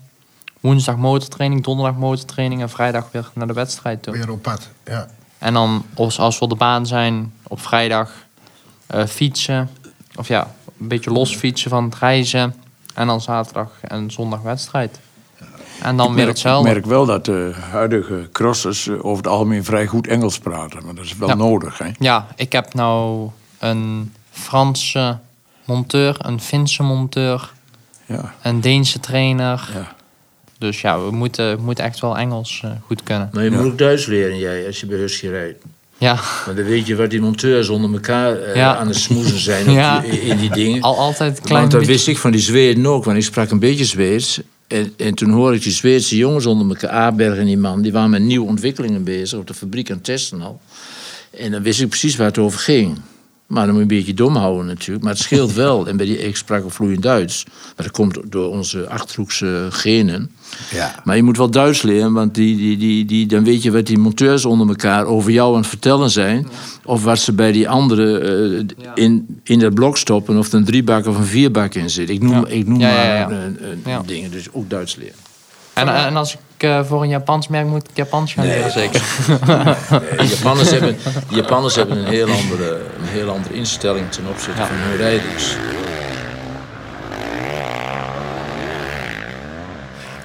[0.60, 4.12] Woensdag motortraining, donderdag motortraining en vrijdag weer naar de wedstrijd toe.
[4.12, 4.68] Weer op pad.
[4.84, 5.06] Ja.
[5.38, 8.12] En dan als, als we op de baan zijn op vrijdag
[8.86, 9.70] eh, fietsen.
[10.14, 12.54] Of ja, een beetje los fietsen van het reizen.
[12.94, 15.00] En dan zaterdag en zondag wedstrijd.
[15.82, 16.68] En dan Ik weer merk, ik hetzelfde.
[16.72, 20.84] merk wel dat de huidige crossers eh, over het algemeen vrij goed Engels praten.
[20.84, 21.34] Maar dat is wel Ja.
[21.34, 21.90] nodig, hè?
[21.98, 25.18] Ja, ik heb nou een Franse
[25.66, 27.52] monteur, een Finse monteur,
[28.06, 28.34] Ja.
[28.42, 29.68] een Deense trainer.
[29.74, 29.94] Ja.
[30.58, 33.28] Dus ja, we moeten, moeten echt wel Engels eh, goed kunnen.
[33.32, 35.64] Maar je moet ook Duits leren, jij, als je bij Husky rijdt.
[35.98, 38.76] Ja, Want dan weet je wat die monteurs onder elkaar eh, Ja.
[38.76, 40.00] aan het smoezen zijn op Ja.
[40.00, 40.82] die- in die dingen.
[40.82, 41.94] al altijd klein Want dat beetje...
[41.94, 44.40] wist ik van die Zweden ook, want ik sprak een beetje Zweeds.
[44.66, 47.92] En, en toen hoorde ik die Zweedse jongens onder elkaar, Aberg en die man, die
[47.92, 50.60] waren met nieuwe ontwikkelingen bezig op de fabriek aan het testen al.
[51.38, 52.98] En dan wist ik precies waar het over ging.
[53.46, 55.04] Maar dan moet je een beetje dom houden natuurlijk.
[55.04, 55.88] Maar het scheelt wel.
[55.88, 57.44] En bij die, ik sprak ook vloeiend Duits.
[57.46, 60.30] Maar dat komt door onze Achterhoekse genen.
[60.70, 61.00] Ja.
[61.04, 63.86] Maar je moet wel Duits leren, want die, die, die, die, dan weet je wat
[63.86, 66.48] die monteurs onder elkaar over jou aan het vertellen zijn.
[66.84, 70.64] Of wat ze bij die anderen eh, in, in dat blok stoppen, of er een
[70.64, 72.10] driebak of een vierbak in zit.
[72.10, 73.28] Ik noem, ik noem maar
[74.06, 75.14] dingen, dus ook Duits leren.
[75.76, 79.02] En, en als ik eh, voor een Japans merk, moet ik Japans gaan leren zeker.
[79.46, 80.96] Nee, de Japanners, hebben,
[81.28, 84.66] Japanners hebben een heel, andere, een heel andere instelling ten opzichte Ja.
[84.66, 85.56] van hun rijders.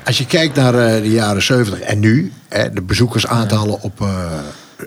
[0.05, 4.07] Als je kijkt naar eh, de jaren 70 en nu, hè, de bezoekersaantallen op, eh,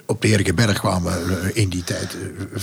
[0.07, 2.17] op de Erikeberg kwamen eh, in die tijd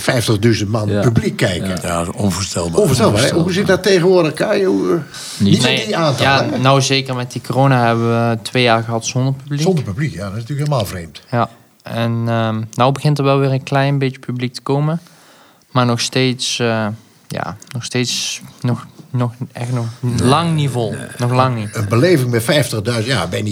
[0.07, 1.01] eh, 50.000 man Ja.
[1.01, 1.79] publiek kijken.
[1.81, 2.79] Ja, onvoorstelbaar.
[2.79, 3.29] Onvoorstelbaar, hè?
[3.33, 4.65] Hoe zit dat tegenwoordig, Kai?
[4.65, 4.99] Hoe, eh,
[5.39, 6.57] niet met die ja, hè?
[6.57, 9.61] nou zeker met die corona hebben we twee jaar gehad zonder publiek.
[9.61, 11.21] Zonder publiek, ja, dat is natuurlijk helemaal vreemd.
[11.31, 11.49] Ja.
[11.83, 15.01] En ehm nou begint er wel weer een klein beetje publiek te komen.
[15.71, 16.87] Maar nog steeds, eh,
[17.27, 19.85] ja, nog steeds, nog, nog echt nog
[20.21, 20.95] lang niet vol.
[21.17, 21.75] Nog lang niet.
[21.75, 23.45] Een beleving met 50.000, ja, ben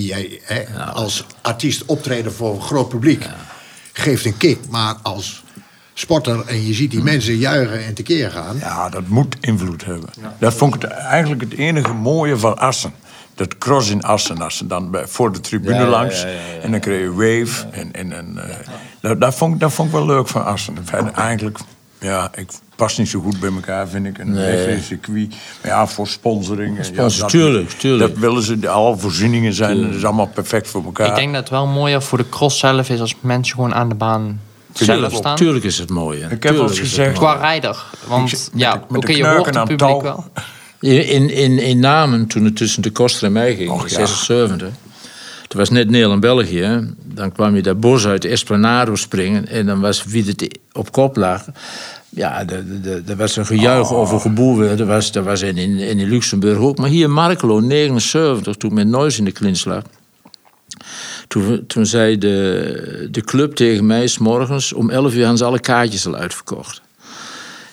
[0.43, 0.63] hè,
[0.93, 3.25] als artiest optreden voor een groot publiek.
[3.99, 5.43] Geeft een kick, maar als
[5.93, 8.57] sporter en je ziet die mensen juichen en tekeer gaan.
[8.59, 10.09] Ja, dat moet invloed hebben.
[10.39, 12.93] Dat vond ik het, eigenlijk het enige mooie van Assen.
[13.35, 16.21] Dat cross in Assen, als ze dan bij, voor de tribune Ja, langs.
[16.21, 16.61] ja, ja, ja.
[16.61, 17.67] En dan kreeg je wave.
[17.71, 18.55] En, en, en, eh,
[19.01, 20.75] dat, dat, vond, ik- dat vond ik wel leuk van Assen.
[21.15, 21.57] Eigenlijk,
[21.99, 24.17] ja, ik pas niet zo goed bij elkaar, vind ik.
[24.17, 24.65] Een Nee.
[24.65, 24.81] nee.
[24.81, 25.29] circuit.
[25.61, 26.77] Maar ja, voor sponsoring.
[26.77, 28.09] en Sponsor, ja, dat, tuurlijk, tuurlijk.
[28.13, 29.81] Dat willen ze, alle voorzieningen zijn.
[29.81, 31.07] Dat is allemaal perfect voor elkaar.
[31.07, 33.89] Ik denk dat het wel mooier voor de cross zelf is als mensen gewoon aan
[33.89, 34.41] de baan
[34.73, 35.35] zelf staan.
[35.35, 36.19] Tuurlijk is het mooi.
[36.21, 36.25] hè.
[36.25, 37.17] Ik heb wel Tuurlijk eens gezegd-.
[37.17, 37.83] Qua rijder.
[38.07, 40.25] Want Ik- ja, oké, de je hoort het publiek wel.
[40.79, 43.87] In, in, in Namen, toen het tussen de Koster en mij ging, in ja.
[43.87, 44.67] 76.
[45.49, 46.93] Toen was net Nederland België.
[47.03, 49.47] Dan kwam je daar bos uit de Esplanado springen.
[49.47, 51.45] En dan was wie het op kop lag.
[52.09, 52.45] Ja,
[53.07, 54.77] er was een gejuich over geboeven.
[54.77, 56.77] Dat was, dat was in, in, in Luxemburg ook.
[56.77, 59.83] Maar hier Markelo, 79, toen met Nois in de klins lag.
[61.27, 65.45] Toen, toen zei de, de club tegen mij, s morgens om 11 uur hadden ze
[65.45, 66.81] alle kaartjes al uitverkocht.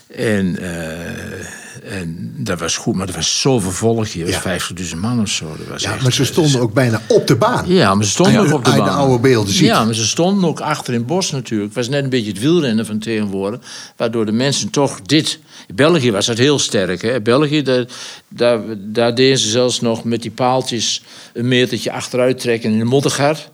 [0.06, 4.28] En, eh, en dat was goed, maar er was zoveel volk hier.
[4.28, 4.40] Ja.
[4.40, 5.56] 50.000 man of zo.
[5.58, 7.64] Dat was Ja, echt- maar ze stonden ook bijna op de baan.
[7.68, 8.84] Ja, maar ze stonden je ook op de baan.
[8.84, 9.66] de oude beelden ziet.
[9.66, 11.68] Ja, maar ze stonden ook achter in het bos natuurlijk.
[11.74, 13.60] Het was net een beetje het wielrennen van tegenwoordig.
[13.96, 15.38] Waardoor de mensen toch dit...
[15.68, 17.02] In België was dat heel sterk.
[17.02, 17.14] Hè?
[17.14, 17.84] In België, daar,
[18.28, 21.02] daar, daar deden ze zelfs nog met die paaltjes...
[21.34, 23.50] een metertje achteruit trekken in de moddergat.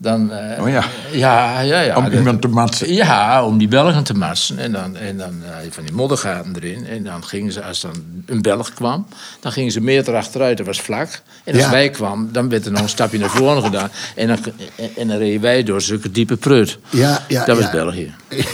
[0.00, 0.84] Dan, eh, Oh ja.
[1.12, 1.96] Ja, ja, ja.
[1.96, 2.92] Om dat- iemand te matsen.
[2.92, 4.58] ja, om die Belgen te matsen.
[4.58, 6.86] En dan, en dan eh, van die moddergaten erin.
[6.86, 7.92] En dan gingen ze, als dan
[8.26, 9.06] een Belg kwam,
[9.40, 11.22] dan gingen ze meter achteruit, dat was vlak.
[11.44, 11.70] En als Ja.
[11.70, 13.90] wij kwamen, dan werd er nog een stapje naar voren gedaan.
[14.16, 14.38] En dan,
[14.76, 16.78] en, en dan reden wij door zulke diepe prut.
[16.90, 17.70] Ja, ja, dat was ja.
[17.72, 18.14] België.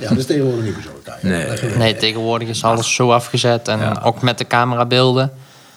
[0.00, 0.94] ja, dat is tegenwoordig niet meer zo.
[1.20, 1.76] Nee.
[1.76, 3.68] Nee, tegenwoordig is alles zo afgezet.
[3.68, 5.32] En ook met de camerabeelden.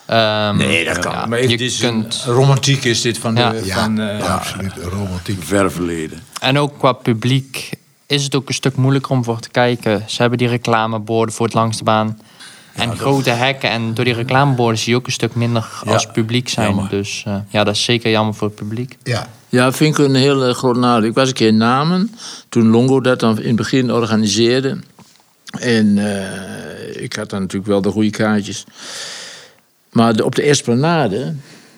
[0.10, 1.12] Ehm, Nee, dat kan.
[1.12, 3.42] ja, maar je dit is een- kunt, romantiek is dit van de...
[3.42, 3.54] Ja.
[3.64, 4.74] Ja, van, eh, ja, absoluut.
[4.92, 5.44] Romantiek.
[5.44, 6.20] Ver verleden.
[6.42, 7.70] en ook qua publiek
[8.08, 10.04] is het ook een stuk moeilijker om voor te kijken.
[10.08, 12.20] Ze hebben die reclameborden voor het langs de baan.
[12.74, 13.70] En grote hekken.
[13.70, 16.68] En door die reclameborden zie je ook een stuk minder Ja, als publiek zijn.
[16.68, 16.90] jammer.
[16.90, 18.98] Dus eh, ja, dat is zeker jammer voor het publiek.
[19.04, 19.28] Ja.
[19.50, 21.10] Ja, vind ik een heel eh, groot nadeel.
[21.10, 22.16] Ik was een keer in Namen,
[22.50, 24.78] toen Longo dat dan in het begin organiseerde.
[25.60, 28.64] En eh, ik had dan natuurlijk wel de goede kaartjes.
[30.00, 31.34] Maar de- op de Esplanade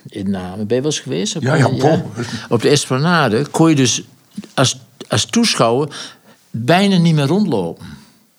[0.09, 1.35] in Namen, ben je wel eens geweest?
[1.35, 2.05] Op, Ja.
[2.49, 4.01] Op de Esplanade kon je dus
[4.53, 5.87] als, als toeschouwer
[6.51, 7.85] bijna niet meer rondlopen.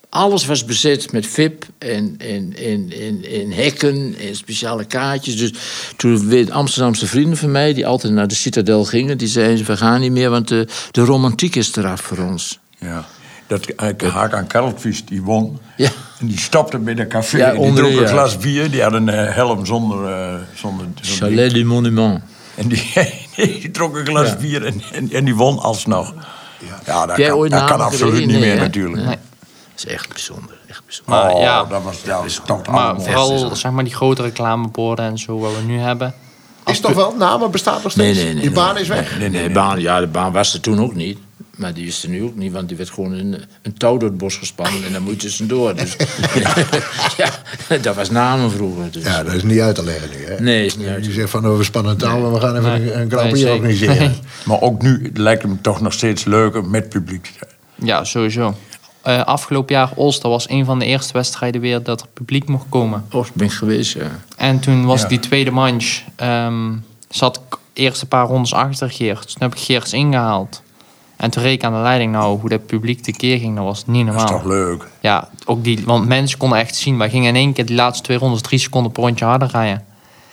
[0.08, 5.36] Alles was bezet met VIP en, en, en, en, en hekken en speciale kaartjes.
[5.36, 5.52] Dus
[5.96, 9.76] toen weer Amsterdamse vrienden van mij, die altijd naar de Citadel gingen, die zeiden: We
[9.76, 12.58] gaan niet meer, want de, de romantiek is eraf voor ons.
[12.78, 13.06] Ja.
[13.52, 13.68] Dat
[14.02, 15.58] uh, Hakan Karltvist, die won.
[15.76, 15.90] Ja.
[16.20, 17.36] En die stopte bij de café.
[17.36, 18.06] Ja, en die dronk een ja.
[18.06, 18.70] glas bier.
[18.70, 20.04] Die had een eh, helm zonder...
[20.04, 22.22] eh zonder, zonder Chalet du Monument.
[22.54, 22.92] En die,
[23.36, 24.36] die dronk een glas Ja.
[24.36, 26.14] bier en, en, en die won alsnog.
[26.84, 29.04] Ja, dat Jij kan, dat kan absoluut niet meer natuurlijk.
[29.04, 29.16] Nee.
[29.74, 30.58] Dat is echt bijzonder.
[30.68, 31.14] Echt bijzonder.
[31.14, 31.64] Maar oh, ja.
[31.64, 35.62] dat was, ja, dat Maar vooral zeg maar, die grote reclameborden en zo wat we
[35.62, 36.14] nu hebben.
[36.66, 38.16] Is toch wel, namen bestaat nog steeds?
[38.16, 38.42] Nee, nee, nee.
[38.42, 39.18] Die baan is weg.
[39.18, 41.18] Nee, nee, de baan, ja, de baan was er toen ook niet.
[41.56, 44.08] Maar die is er nu ook niet, want die werd gewoon een, een touw door
[44.08, 45.74] het bos gespannen en dan moet je tussendoor.
[45.76, 45.96] Dus,
[47.16, 47.30] ja,
[47.82, 48.90] dat was namen vroeger.
[48.90, 49.02] Dus.
[49.04, 50.24] Ja, dat is niet uit te leggen nu.
[50.26, 50.40] Hè?
[50.40, 52.70] Nee, is niet uit Je zegt van, oh, we spannen touw en we gaan even
[52.70, 52.92] Nee.
[52.92, 53.52] een, een Nee, zeker.
[53.54, 54.14] organiseren.
[54.46, 57.50] Maar ook nu lijkt het me toch nog steeds leuker met publiek te zijn.
[57.88, 58.54] Ja, sowieso.
[59.02, 62.66] Eh, afgelopen jaar Ulster was een van de eerste wedstrijden weer dat er publiek mocht
[62.68, 63.04] komen.
[63.10, 64.10] Oh, ben ik geweest, ja.
[64.36, 65.08] En toen was Ja.
[65.08, 66.72] die tweede manche, ehm,
[67.08, 69.22] zat ik eerst een paar rondes achter Geert.
[69.32, 70.61] Toen heb ik Geerts ingehaald.
[71.22, 73.86] En toen reed ik aan de leiding, nou, hoe dat publiek tekeer ging, dat was
[73.86, 74.38] niet Dat is normaal.
[74.40, 74.88] toch leuk.
[75.00, 76.98] Ja, ook die, want mensen konden echt zien.
[76.98, 79.84] Wij gingen in één keer die laatste twee rondes drie seconden per rondje harder rijden.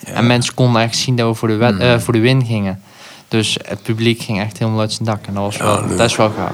[0.04, 2.82] En mensen konden echt zien dat we voor de, wet, eh, voor de win gingen.
[3.28, 5.26] Dus het publiek ging echt helemaal uit zijn dak.
[5.28, 6.52] En dat was wel, dat is wel gaaf.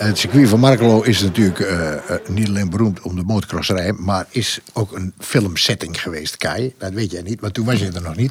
[0.00, 4.26] Het circuit van Markelo is natuurlijk eh, eh, niet alleen beroemd om de motocrossrij, maar
[4.30, 6.74] is ook een filmsetting geweest, Kai.
[6.78, 8.30] Dat weet jij niet, maar toen was je er nog niet.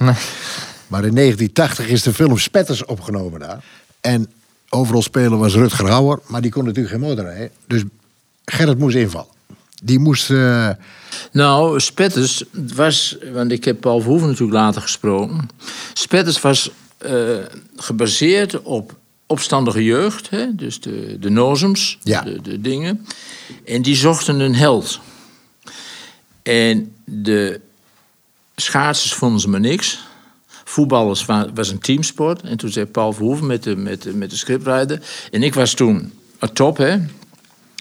[0.88, 3.64] Maar in 1980 is de film Spetters opgenomen daar.
[4.02, 4.30] En
[4.70, 7.50] overal spelen was Rutger Hauer, maar die kon natuurlijk geen motor rijden.
[7.68, 7.84] Dus
[8.46, 9.28] Gerrit moest invallen.
[9.84, 10.30] Die moest...
[10.32, 10.70] eh,
[11.32, 12.44] Nou, Spetters
[12.76, 15.50] was, want ik heb Paul Verhoeven natuurlijk later gesproken.
[15.94, 16.72] Spetters was
[17.76, 18.98] gebaseerd op
[19.32, 20.56] opstandige jeugd, hè?
[20.56, 22.22] dus de, de nozems, Ja.
[22.22, 23.06] de, de dingen.
[23.66, 25.00] En die zochten een held.
[26.44, 27.62] En de
[28.56, 30.00] schaatsers vonden ze maar niks.
[30.64, 32.42] Voetballers wa- was een teamsport.
[32.42, 35.02] En toen zei Paul Verhoeven met de, met de, met de scriptwriter...
[35.32, 36.98] En ik was toen een top, hè.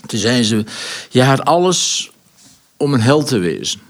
[0.07, 0.65] Toen zeiden ze,
[1.11, 2.11] je had alles
[2.77, 3.81] om een held te wezen.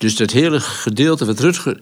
[0.00, 1.78] Dus dat hele gedeelte wat Rutger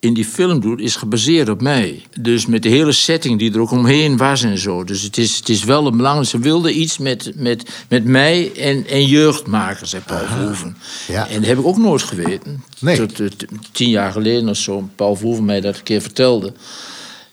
[0.00, 2.02] in die film doet, is gebaseerd op mij.
[2.20, 4.84] Dus met de hele setting die er ook omheen was en zo.
[4.84, 6.28] Dus het is, het is wel een belangrijk.
[6.28, 10.76] Ze wilden iets met, met, met mij en, en jeugd maken, zei Paul Verhoeven.
[11.08, 11.28] Ja.
[11.28, 12.64] En dat heb ik ook nooit geweten.
[12.78, 12.96] Nee.
[12.96, 13.26] Tot eh,
[13.72, 16.52] tien jaar geleden of zo, Paul Verhoeven mij dat een keer vertelde.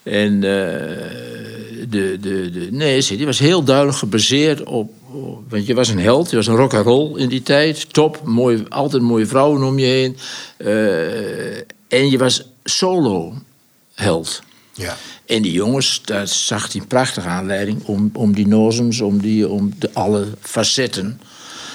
[0.04, 0.42] En eh,
[1.90, 4.94] de, de, de, nee, die was heel duidelijk gebaseerd op-
[5.50, 7.94] Want je was een held, je was een rock and roll in die tijd.
[7.94, 10.18] Top, mooi, altijd mooie vrouwen om je heen.
[10.58, 14.42] Eh, en je was solo-held.
[14.74, 14.98] Ja.
[15.26, 19.50] En die jongens, daar zag hij een prachtige aanleiding om, om die nozems, om, die,
[19.50, 21.22] om de, alle facetten.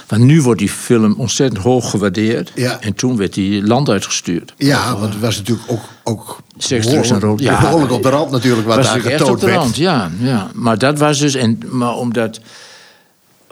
[0.07, 2.53] Want nu wordt die film ontzettend hoog gewaardeerd.
[2.55, 2.81] Ja.
[2.81, 4.55] En toen werd hij land uitgestuurd.
[4.57, 7.41] Ja, want het was natuurlijk ook, ook Seks, en rook.
[7.41, 9.59] Ja, behoorlijk op de rand natuurlijk wat was daar natuurlijk echt op getoond de werd.
[9.59, 10.51] rand, ja, ja.
[10.55, 11.35] Maar dat was dus...
[11.35, 12.41] En, maar omdat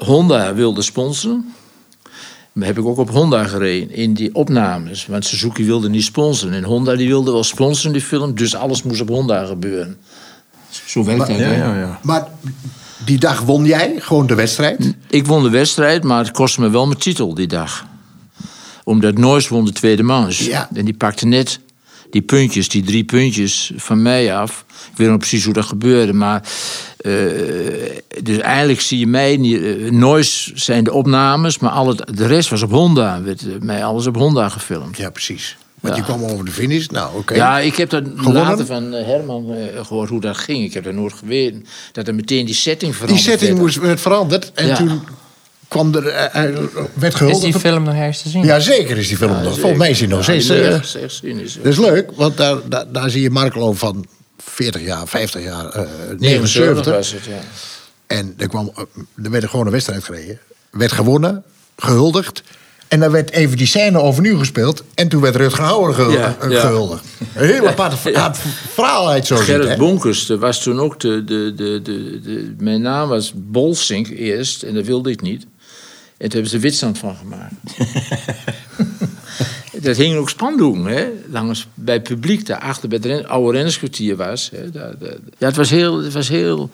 [0.05, 1.53] Honda wilde sponsoren...
[2.61, 5.07] heb ik ook op Honda gereden in die opnames.
[5.07, 6.55] Want Suzuki wilde niet sponsoren.
[6.55, 8.35] En Honda die wilde wel sponsoren, die film.
[8.35, 9.97] Dus alles moest op Honda gebeuren.
[10.87, 11.57] Zo werkt dat, Ja, hè?
[11.57, 11.99] ja, ja.
[12.03, 12.29] Maar
[13.05, 14.95] die dag won jij gewoon de wedstrijd.
[15.09, 17.87] Ik won de wedstrijd, maar het kostte me wel mijn titel die dag.
[18.85, 20.45] Omdat Noyes won de tweede manche.
[20.45, 20.69] Ja.
[20.75, 21.61] En die pakte net
[22.13, 24.65] die puntjes, die drie puntjes van mij af.
[24.93, 26.43] Ik weet nog precies hoe dat gebeurde, maar...
[26.97, 27.13] eh,
[28.23, 29.63] dus eigenlijk zie je mij niet...
[29.63, 33.23] eh, Noyes zijn de opnames, maar al het, de rest was op Honda.
[33.23, 34.97] Werd eh, mij alles op Honda gefilmd.
[34.97, 35.57] Ja, precies.
[35.81, 36.01] Want Ja.
[36.01, 36.87] je kwam over de finish.
[36.87, 37.35] Nou, oké.
[37.35, 38.43] Ja, ik heb dat Gewonnen?
[38.43, 40.65] later van Herman eh, gehoord hoe dat ging.
[40.65, 41.67] Ik heb dat nooit geweten.
[41.93, 43.61] Dat er meteen die setting die veranderd setting werd.
[43.63, 44.53] moest, werd veranderd.
[44.55, 44.77] En Ja.
[44.77, 45.01] toen
[45.73, 46.55] kwam er, eh, eh,
[46.95, 47.43] werd Is gehuldigd.
[47.53, 48.45] die film nog ergens te zien?
[48.45, 49.59] Ja, zeker is die film nog.
[49.59, 50.47] Volgens mij is die nog Ja, steeds...
[51.21, 54.07] die eh, is, dat is leuk, want daar, daar, daar zie je Markelo van
[54.39, 55.83] 40 jaar, 50 jaar, eh
[56.19, 56.85] 79.
[56.95, 57.39] was het, ja.
[58.07, 58.73] En er, kwam,
[59.23, 60.39] er werd gewoon een wedstrijd gereden.
[60.71, 61.43] Werd gewonnen,
[61.77, 62.43] gehuldigd.
[62.89, 64.83] En dan werd even die scène overnieuw gespeeld.
[64.95, 66.61] En toen werd Rutger Hauer gehul- Ja, eh, ja.
[66.61, 67.05] gehuldigd.
[67.35, 68.35] Een heel apart ja.
[68.75, 69.77] verhaal uit zo ziet, Gerrit hè?
[69.77, 74.63] Bonkers, er was toen ook de, de, de, de, de- Mijn naam was Bolsink eerst,
[74.63, 75.47] en dat wilde ik niet.
[76.23, 77.55] En toen hebben ze witstand van gemaakt.
[79.85, 81.09] dat hingen ook spandoeken, hè?
[81.31, 84.51] Langs, bij het publiek, daarachter bij het oude rennerskwartier was.
[84.55, 84.71] Hè?
[84.71, 86.71] Daar- daar- ja, het was heel, het was heel,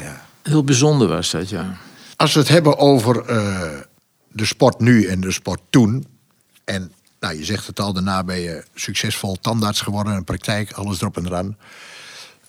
[0.00, 0.24] Ja.
[0.42, 1.76] heel bijzonder, was dat, ja.
[2.16, 3.68] Als we het hebben over eh,
[4.32, 6.06] de sport nu en de sport toen.
[6.64, 10.12] En nou, je zegt het al, daarna ben je succesvol tandarts geworden.
[10.12, 11.56] Een praktijk, alles erop en eraan.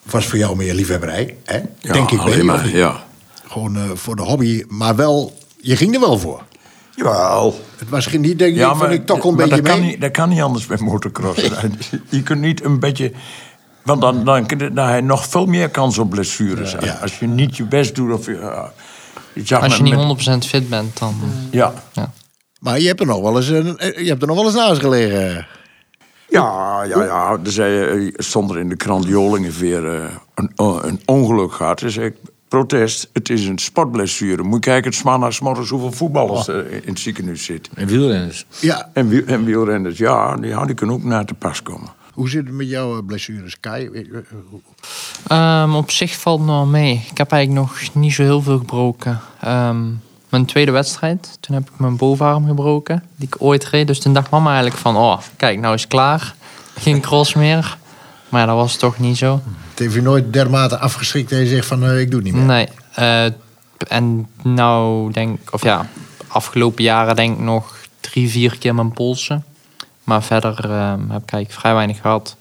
[0.04, 1.58] Was voor jou meer liefhebberij, hè?
[1.80, 2.20] Ja, denk ik.
[2.20, 3.04] alleen maar, ja.
[3.48, 6.44] Gewoon eh, voor de hobby, maar wel, je ging er wel voor.
[6.96, 7.56] Jawel.
[7.78, 9.74] Het was geen niet, denk ik, van ik toch een maar beetje dat mee.
[9.74, 11.42] kan, niet, dat kan niet anders met motocross.
[12.10, 13.12] je kunt niet een beetje...
[13.84, 16.76] Want dan, dan, dan, dan heb je nog veel meer kans op blessures.
[16.80, 16.94] Ja.
[17.02, 18.32] Als je niet je best doet of je...
[18.32, 18.64] uh,
[19.34, 21.16] je Als je met- niet met- 100% fit bent, dan...
[21.52, 21.74] Ja.
[21.94, 22.12] Ja.
[22.60, 24.56] Maar je hebt er nog wel eens, een, eh, je hebt er nog wel eens
[24.56, 25.48] naast gelegen.
[26.30, 27.38] Ja, ja, ja.
[27.46, 30.04] Er zei, eh, stond er in de krant Jolingenveer eh,
[30.36, 31.80] een, een ongeluk gehad.
[31.80, 32.16] Dus ik,
[32.52, 34.44] protest, het is een sportblessure.
[34.44, 37.74] Moet je kijken, het maandags morgens hoeveel voetballers er in het ziekenhuis zitten.
[37.76, 38.46] En wielrenners.
[38.60, 41.90] Ja, En, wiel, en wielrenners, ja die, ja, die kunnen ook naar te pas komen.
[42.14, 43.86] hoe zit het met jouw eh, blessures, Kai?
[43.88, 44.04] Eh,
[44.50, 44.60] hoe-
[45.28, 47.06] Ehm, op zich valt het nog mee.
[47.12, 49.20] Ik heb eigenlijk nog niet zo heel veel gebroken.
[49.42, 49.82] Ehm,
[50.30, 53.04] mijn tweede wedstrijd, toen heb ik mijn bovenarm gebroken.
[53.16, 53.88] Die ik ooit reed.
[53.88, 54.98] Dus toen dacht mama eigenlijk van...
[54.98, 56.36] Oh, kijk, nou is het klaar.
[56.78, 57.78] Geen cross meer.
[58.30, 59.42] Maar ja, dat was toch niet zo.
[59.82, 62.46] Heeft je nooit dermate afgeschrikt dat je zegt van eh, ik doe het niet meer.
[62.46, 62.68] Nee.
[62.94, 63.26] eh,
[63.88, 65.86] en nou denk Of ja,
[66.28, 69.44] afgelopen jaren denk ik nog drie, vier keer mijn polsen.
[70.04, 72.36] Maar verder ehm, heb ik eigenlijk vrij weinig gehad.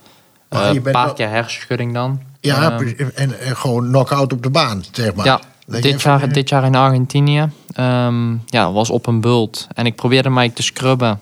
[0.48, 2.20] Eh, je Een bent paar wel- keer hersenschudding dan.
[2.40, 5.26] Ja, Ehm, en, en gewoon knock-out op de baan, zeg maar.
[5.26, 7.48] Ja, dit jaar, eh, dit jaar in Argentinië.
[7.72, 9.66] ehm ja, was op een bult.
[9.74, 11.20] En ik probeerde mij te scrubben.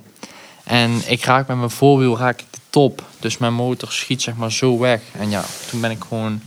[0.68, 3.02] En ik raak met mijn voorwiel raak ik de top.
[3.20, 5.00] Dus mijn motor schiet zeg maar zo weg.
[5.18, 6.40] En ja, toen ben ik gewoon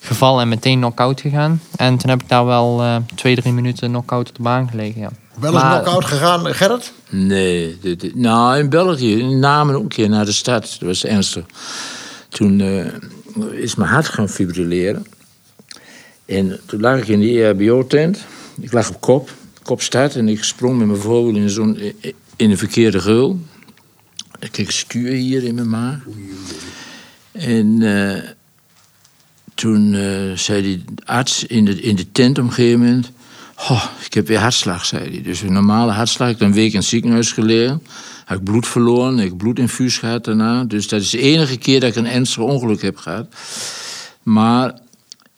[0.00, 1.60] gevallen en meteen knock-out gegaan.
[1.76, 5.00] En toen heb ik daar wel eh, twee, drie minuten knock-out op de baan gelegen.
[5.00, 5.10] Ja.
[5.38, 6.92] Wel eens Maar- knock-out gegaan, Gerrit?
[7.10, 7.78] Nee,
[8.14, 10.62] nou in België, in Namen ook een keer naar de stad.
[10.62, 11.44] Dat was ernstig.
[12.28, 15.06] Toen eh, is mijn hart gaan fibrilleren.
[16.26, 18.18] En toen lag ik in de E EHBO-tent.
[18.60, 19.30] Ik lag op kop,
[19.62, 20.14] kop staat.
[20.14, 21.80] En ik sprong met mijn voorwiel in, zo'n,
[22.38, 23.40] in een verkeerde geul.
[24.38, 25.98] Ik kreeg stuur hier in mijn maag.
[27.32, 28.30] En eh,
[29.54, 33.10] toen eh, zei die arts in de, in de tent op gegeven moment...
[33.68, 35.22] "Oh, ik heb weer hartslag, zei hij.
[35.22, 36.28] Dus een normale hartslag.
[36.28, 37.82] Ik heb een week in het ziekenhuis gelegen.
[38.24, 40.64] Heb ik bloed verloren, ik bloedinfuus gehad daarna.
[40.64, 43.34] Dus dat is de enige keer dat ik een ernstig ongeluk heb gehad.
[44.22, 44.78] Maar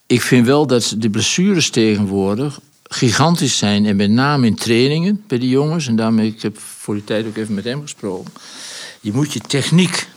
[0.06, 2.60] ik vind wel dat de blessures tegenwoordig
[2.92, 3.86] gigantisch zijn.
[3.86, 5.86] En met name in trainingen bij die jongens.
[5.86, 8.32] En daarmee, ik heb voor die tijd ook even met hem gesproken.
[9.00, 10.08] Je moet je techniek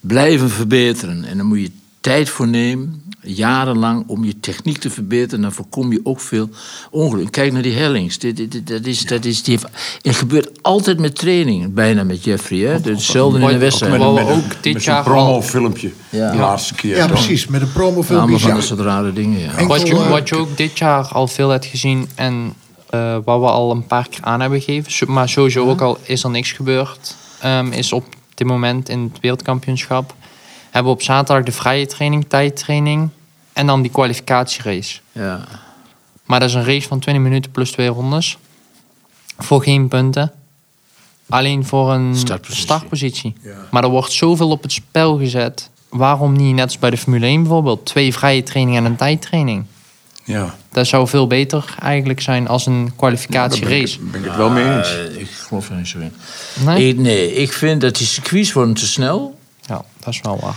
[0.00, 1.24] blijven verbeteren.
[1.24, 1.70] En dan moet je
[2.06, 5.40] tijd voor nemen, jarenlang, om je techniek te verbeteren.
[5.42, 6.48] Dan voorkom je ook veel
[6.90, 7.30] ongelukken.
[7.30, 8.18] Kijk naar die hellings.
[8.18, 12.04] Dit, dit, dit- dat is, dat is, die heeft, het gebeurt altijd met trainingen, bijna
[12.04, 12.58] met Jeffrey.
[12.58, 12.72] Hè?
[12.90, 13.92] Hetzelfde in een Ooit- wedstrijd.
[13.92, 15.90] Een- ook dit met jaar al- promofilmpje.
[16.10, 16.30] Ja.
[16.30, 16.96] De laatste keer.
[16.96, 17.46] Ja, precies.
[17.46, 18.20] Met een promofilm.
[18.20, 18.54] Allemaal van ja.
[18.54, 19.66] dat soort rare dingen, ja.
[19.66, 22.52] Wat je, eh, wat je ook dit jaar al veel hebt gezien en
[22.90, 25.98] eh, wat we al een paar keer aan hebben gegeven, zo- maar sowieso ook al
[26.02, 28.04] is er niks gebeurd, ehm, is op
[28.34, 30.14] dit moment in het wereldkampioenschap.
[30.76, 33.08] Hebben we op zaterdag de vrije training, tijdtraining
[33.52, 35.00] en dan die kwalificatierace.
[35.12, 35.44] Ja.
[36.24, 38.38] Maar dat is een race van 20 minuten plus twee rondes.
[39.38, 40.32] Voor geen punten.
[41.28, 42.64] Alleen voor een Startpositie.
[42.64, 43.34] startpositie.
[43.70, 45.70] Maar er wordt zoveel op het spel gezet.
[45.88, 49.64] Waarom niet, net als bij de Formule 1 bijvoorbeeld, twee vrije trainingen en een tijdtraining?
[50.24, 53.94] Ja, Dat zou veel beter eigenlijk zijn als een daar ben kwalificatierace.
[53.98, 54.96] ik, ben ik het wel mee eens.
[54.96, 56.12] Eh, ik geloof er niet zo in.
[56.64, 56.88] Nee?
[56.88, 59.35] Ik, nee, ik vind dat die circuits worden te snel.
[59.66, 60.56] Ja, dat is wel waar.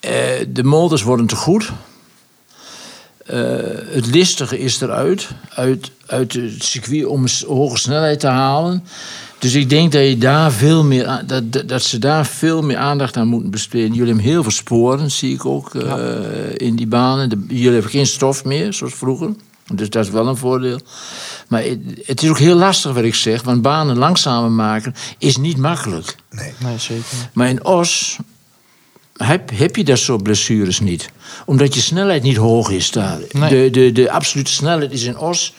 [0.00, 1.72] Eh, de motors worden te goed.
[3.26, 3.38] Eh,
[3.86, 8.84] het listige is eruit, uit, uit het circuit om hoge snelheid te halen.
[9.38, 13.16] Dus ik denk dat, je daar veel meer dat, dat, ze daar veel meer aandacht
[13.16, 13.92] aan moeten besteden.
[13.92, 17.28] Jullie hebben heel veel sporen, zie ik ook, eh, in die banen.
[17.28, 19.30] De- jullie hebben geen stof meer, zoals vroeger.
[19.74, 20.80] Dus dat is wel een voordeel.
[21.48, 21.62] Maar
[22.04, 26.16] het, is ook heel lastig wat ik zeg, want banen langzamer maken is niet makkelijk.
[26.30, 26.52] Nee.
[26.58, 27.28] Nee, zeker niet.
[27.32, 28.16] Maar in Os
[29.16, 31.10] heb, heb je dat soort blessures niet.
[31.46, 33.18] Omdat je snelheid niet hoog is daar.
[33.30, 33.48] Nee.
[33.50, 35.54] De, de, de absolute snelheid is in Os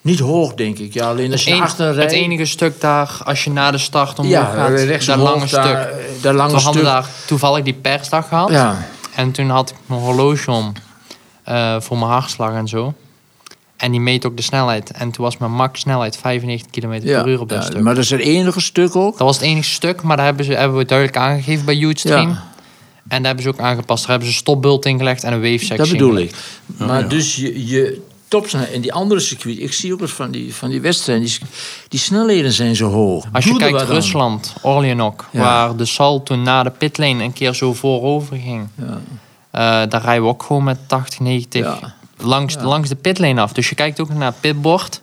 [0.00, 0.94] niet hoog, denk ik.
[0.94, 3.78] Ja, alleen als je Eén- achter een het enige stuk daar, als je na de
[3.78, 6.22] start omhoog ja, gaat, rechts dat omhoog, lange daar, stuk.
[6.22, 6.84] Dat lange hadden stuk.
[6.84, 8.50] daar toevallig die persdag gehad.
[8.50, 8.86] Ja.
[9.14, 10.72] En toen had ik mijn horloge om
[11.44, 12.94] eh, voor mijn hartslag en zo.
[13.84, 14.90] En die meet ook de snelheid.
[14.90, 17.80] En toen was mijn max snelheid 95 km Ja, per uur op dat ja, stuk.
[17.82, 19.18] maar dat is het enige stuk ook.
[19.18, 22.28] Dat was het enige stuk, maar daar hebben, ze, hebben we duidelijk aangegeven bij Youthstream.
[22.28, 22.42] Ja.
[23.08, 24.00] En daar hebben ze ook aangepast.
[24.00, 25.76] Daar hebben ze een stopbult ingelegd en een wave-sectie.
[25.76, 26.34] Dat bedoel ik.
[26.76, 30.54] Maar dus je, je topsnelheid en die andere circuit, ik zie ook eens van die,
[30.54, 31.38] van die wedstrijden, die,
[31.88, 33.24] die snelheden zijn zo hoog.
[33.32, 33.80] Als je Doe kijkt.
[33.82, 35.40] Rusland, Orleanok, Ja.
[35.40, 38.68] waar de Sal toen na de pitlane een keer zo voorover ging.
[38.74, 39.00] Ja.
[39.50, 42.24] Eh, daar rijden we ook gewoon met 80, 90 Ja.
[42.26, 43.52] langs, langs de pitlane af.
[43.52, 45.00] Dus je kijkt ook naar het pitbord.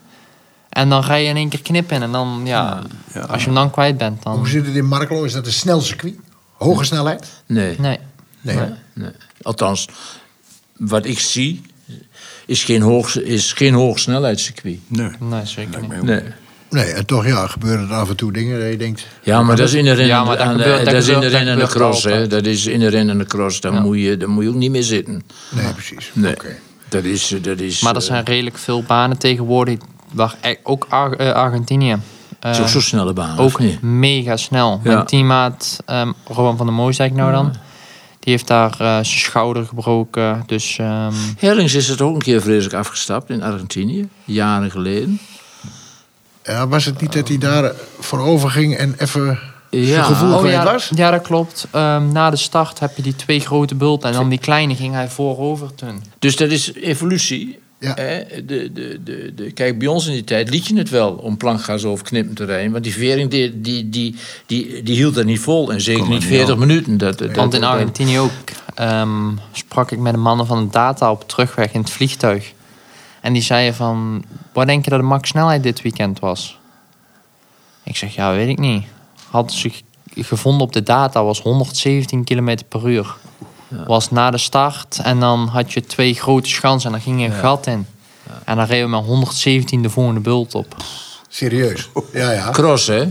[0.69, 2.01] En dan ga je in één keer knippen.
[2.01, 2.81] En dan, ja,
[3.27, 4.37] als je hem dan kwijt bent, dan...
[4.37, 5.23] Hoe zit het in Markelo?
[5.23, 6.15] Is dat een snel circuit?
[6.53, 7.25] Hoge snelheid?
[7.45, 7.75] Nee.
[7.79, 7.99] Nee.
[8.41, 8.57] Nee.
[8.93, 9.09] Nee.
[9.41, 9.87] Althans,
[10.77, 11.61] wat ik zie,
[12.45, 14.79] is geen, hoog, is geen hoogsnelheidscircuit.
[14.87, 15.09] Nee.
[15.19, 16.01] Nee, zeker niet.
[16.01, 16.21] Nee.
[16.69, 19.07] Nee, en toch ja, gebeuren er af en toe dingen dat je denkt...
[19.23, 21.45] Ja, maar dat is inherent Ja, maar dat aan de, gebeurt- dat dat is inherent
[21.45, 22.03] dat aan de cross.
[22.03, 22.27] Hè.
[22.27, 23.59] Dat is inherent aan de cross.
[23.61, 23.81] Daar, Ja.
[23.81, 25.23] moet je, daar moet je ook niet meer zitten.
[25.49, 26.11] Nee, precies.
[26.13, 26.31] Nee.
[26.33, 26.55] Oké.
[26.91, 29.77] Dat is, dat is, Maar er eh, zijn redelijk veel banen tegenwoordig.
[30.11, 31.97] Waar e- ook Ar- eh, Argentinië.
[32.39, 33.37] het is eh, ook zo'n snelle baan.
[33.37, 33.81] ook of niet?
[33.81, 34.79] mega snel.
[34.83, 34.93] Ja.
[34.93, 37.51] Mijn teammaat ehm Rowan van der Moosdijk nou dan.
[38.19, 40.43] Die heeft daar eh, zijn schouder gebroken.
[40.45, 44.07] Dus ehm, Herlings is het ook een keer vreselijk afgestapt in Argentinië.
[44.23, 45.19] Jaren geleden.
[46.43, 49.39] Ja, was het niet dat hij daar voor over ging en even
[49.71, 50.03] Ja.
[50.03, 50.91] gevoel oh, ja, was?
[50.95, 51.67] ja, dat klopt.
[51.71, 54.09] Ehm, na de start heb je die twee grote bulten.
[54.09, 56.03] En dan die kleine ging hij voorover toen.
[56.19, 57.59] Dus dat is evolutie.
[57.79, 57.93] Ja.
[57.93, 58.23] Hè?
[58.45, 61.37] De, de, de, de, kijk, bij ons in die tijd liet je het wel om
[61.37, 62.71] plankgas over knippen te rijden.
[62.71, 64.15] Want die vering die, die, die,
[64.45, 65.71] die, die hield dat niet vol.
[65.71, 66.59] En zeker niet er niet 40 aan.
[66.59, 66.97] minuten.
[66.97, 68.31] Dat, dat, Want in Argentinië ook
[68.75, 72.53] ehm, sprak ik met de mannen van de data op terugweg in het vliegtuig.
[73.21, 76.59] En die zeiden van, wat denk je dat de max snelheid dit weekend was?
[77.83, 78.83] Ik zeg, ja, weet ik niet.
[79.31, 79.71] Hadden ze
[80.15, 83.15] gevonden op de data, was 117 km per uur.
[83.87, 87.27] Was na de start en dan had je twee grote schansen en dan ging je
[87.27, 87.87] een gat in.
[88.45, 90.75] En dan reden we met 117 de volgende bult op.
[91.27, 91.89] Serieus?
[92.13, 92.49] Ja, ja.
[92.49, 93.09] Cross, hè?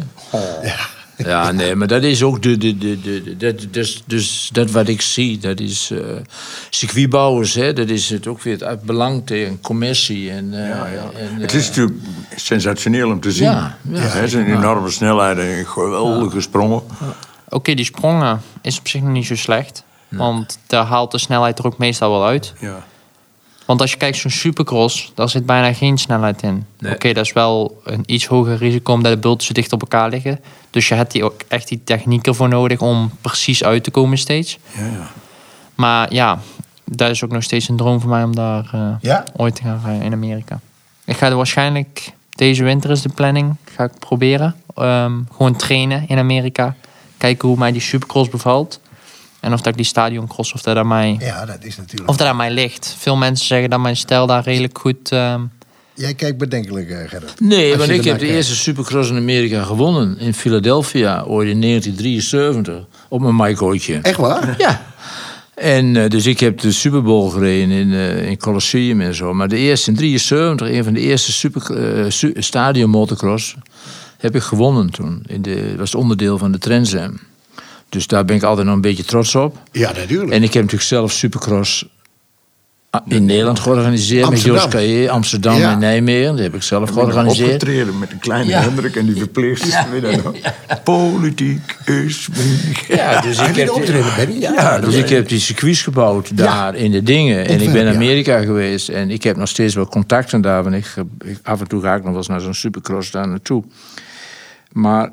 [0.62, 0.76] Ja.
[1.52, 5.00] nee, maar dat is ook de, de, de, de, dat, dus, dus dat wat ik
[5.00, 5.98] zie, dat is eh
[6.70, 7.72] circuitbouwers, hè?
[7.72, 11.58] Dat is het ook weer het uit belang tegen commercie en, eh, en Het eh,
[11.58, 11.98] is natuurlijk
[12.36, 13.50] sensationeel om te zien.
[13.50, 13.98] Ja, ja.
[13.98, 16.82] Het zijn enorme snelheden en geweldige sprongen.
[17.48, 19.84] Oké, die sprongen is op zich nog niet zo slecht.
[20.08, 22.52] Want daar haalt de snelheid er ook meestal wel uit.
[22.58, 22.84] Ja.
[23.66, 26.66] Want als je kijkt zo'n supercross, daar zit bijna geen snelheid in.
[26.78, 26.94] Nee.
[26.94, 30.08] Oké, dat is wel een iets hoger risico omdat de bulten zo dicht op elkaar
[30.08, 30.40] liggen.
[30.70, 34.18] Dus je hebt die ook echt die techniek ervoor nodig om precies uit te komen
[34.18, 34.58] steeds.
[34.76, 35.10] Ja, ja.
[35.74, 36.38] Maar ja,
[36.84, 39.24] dat is ook nog steeds een droom voor mij om daar eh, Ja?
[39.36, 40.60] ooit te gaan rijden in Amerika.
[41.04, 44.54] Ik ga er waarschijnlijk, deze winter is de planning, ga ik proberen.
[44.74, 46.74] Ehm, gewoon trainen in Amerika.
[47.16, 48.80] Kijken hoe mij die supercross bevalt.
[49.40, 52.10] En of dat ik die stadioncross, of dat aan mij, Ja, dat is natuurlijk...
[52.10, 52.94] of dat aan mij ligt.
[52.98, 55.12] Veel mensen zeggen dat mijn stijl daar redelijk goed...
[55.12, 55.40] ehm,
[56.00, 57.40] Jij kijkt bedenkelijk, eh, Gerrit.
[57.40, 60.18] Nee, want ik heb de eerste Supercross in Amerika gewonnen.
[60.18, 62.84] In Philadelphia, ooit in 1973.
[63.08, 63.98] Op mijn Maikootje.
[64.02, 64.54] Echt waar?
[64.58, 64.82] Ja.
[65.54, 69.34] En eh, dus ik heb de Super Bowl gereden in, eh in Colosseum en zo.
[69.34, 73.54] Maar de eerste in 73, een van de eerste super, eh, su- stadion motocross,
[74.18, 75.22] heb ik gewonnen toen.
[75.26, 77.18] In de, was het onderdeel van de Trans Am.
[77.88, 79.56] Dus daar ben ik altijd nog een beetje trots op.
[79.72, 80.30] Ja, natuurlijk.
[80.32, 81.84] En ik heb natuurlijk zelf Supercross
[83.06, 84.42] In Nederland georganiseerd met.
[84.42, 85.72] Joost Caillé, Amsterdam Ja.
[85.72, 86.30] en Nijmegen.
[86.30, 87.52] Dat heb ik zelf Ik georganiseerd.
[87.52, 88.60] opgetreden met een kleine Ja.
[88.60, 89.74] Hendrik en die verpleegsters.
[90.22, 90.34] nog.
[90.84, 92.84] Politiek is moeilijk.
[92.88, 93.66] Ja, dus ik heb,
[94.16, 94.40] Benny?
[94.40, 97.46] ja, dus ik heb die circuits gebouwd daar in de dingen.
[97.46, 97.94] En ik ben in ja.
[97.94, 98.88] Amerika geweest.
[98.88, 100.62] En ik heb nog steeds wel contacten daar.
[100.62, 103.28] Want ik, ik- af en toe ga ik nog wel eens naar zo'n supercross daar
[103.28, 103.64] naartoe.
[104.72, 105.12] Maar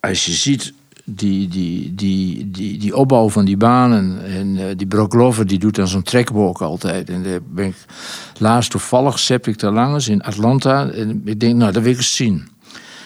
[0.00, 0.72] als je ziet
[1.04, 4.24] die, die, die, die, die opbouw van die banen.
[4.24, 7.10] En eh, die Brock Lover die doet dan zo'n trackwalk altijd.
[7.10, 7.74] En daar ben ik
[8.38, 10.90] laatst toevallig Septic te Langes in Atlanta.
[10.90, 12.48] En ik denk, nou, dat wil ik eens zien.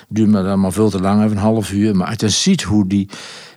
[0.08, 1.96] Duurt me dan maar veel te lang, even een half uur.
[1.96, 3.08] Maar als je ziet hoe die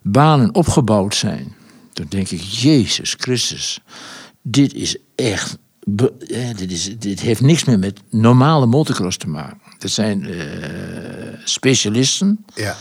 [0.04, 1.56] banen opgebouwd zijn.
[1.94, 3.80] Dan denk ik, Jezus Christus.
[4.42, 5.58] Dit is echt...
[6.28, 9.58] eh, dit, is, dit heeft niks meer met normale motocross te maken.
[9.78, 10.38] Dat zijn eh,
[11.44, 12.46] specialisten.
[12.56, 12.76] Ja.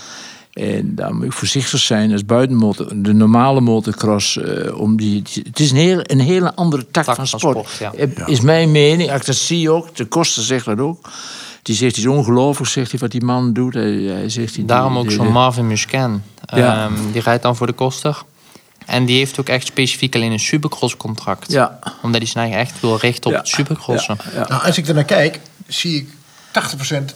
[0.57, 3.03] En daar moet ik voorzichtig zijn als buitenmotor.
[3.03, 7.17] De normale motocross, eh, om die, het is een, heel, een hele andere tak, Tak
[7.17, 7.69] van van sport.
[7.69, 8.27] sport, ja.
[8.27, 9.97] Is mijn mening, ik dat zie ook.
[9.97, 11.11] De kosten zegt dat ook.
[11.63, 13.75] Die zegt, het is ongelooflijk, zegt hij, wat die man doet.
[13.75, 16.23] Hij, hij zegt, die, Daarom die- ook zo'n Marvin Muscan.
[16.55, 16.85] Ja.
[16.85, 18.23] Ehm, die rijdt dan voor de koster.
[18.87, 21.53] En die heeft ook echt specifiek alleen een supercross contract.
[21.53, 21.79] Ja.
[22.03, 23.39] Omdat hij eigen echt wil richten op Ja.
[23.39, 24.17] het supercrossen.
[24.25, 24.49] Ja, ja.
[24.49, 26.09] Nou, als ik er naar kijk, zie ik
[26.51, 27.15] 80%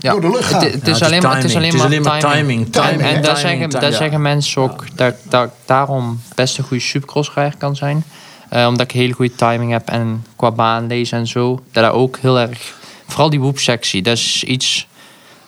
[0.00, 0.10] Ja.
[0.12, 0.64] door de lucht gaan.
[0.64, 2.72] Het, het Ja, is alleen maar, het is alleen maar timing.
[2.72, 2.72] timing.
[2.72, 3.70] Timing, en daar zeggen,
[4.10, 8.04] daar mensen ook dat, dat ik daarom best een goede supercrossrijder kan zijn.
[8.48, 11.60] Eh, omdat ik hele goede timing heb en qua baan lezen en zo.
[11.72, 12.74] Dat dat ook heel erg...
[13.06, 14.86] Vooral die woepsectie, dat is iets...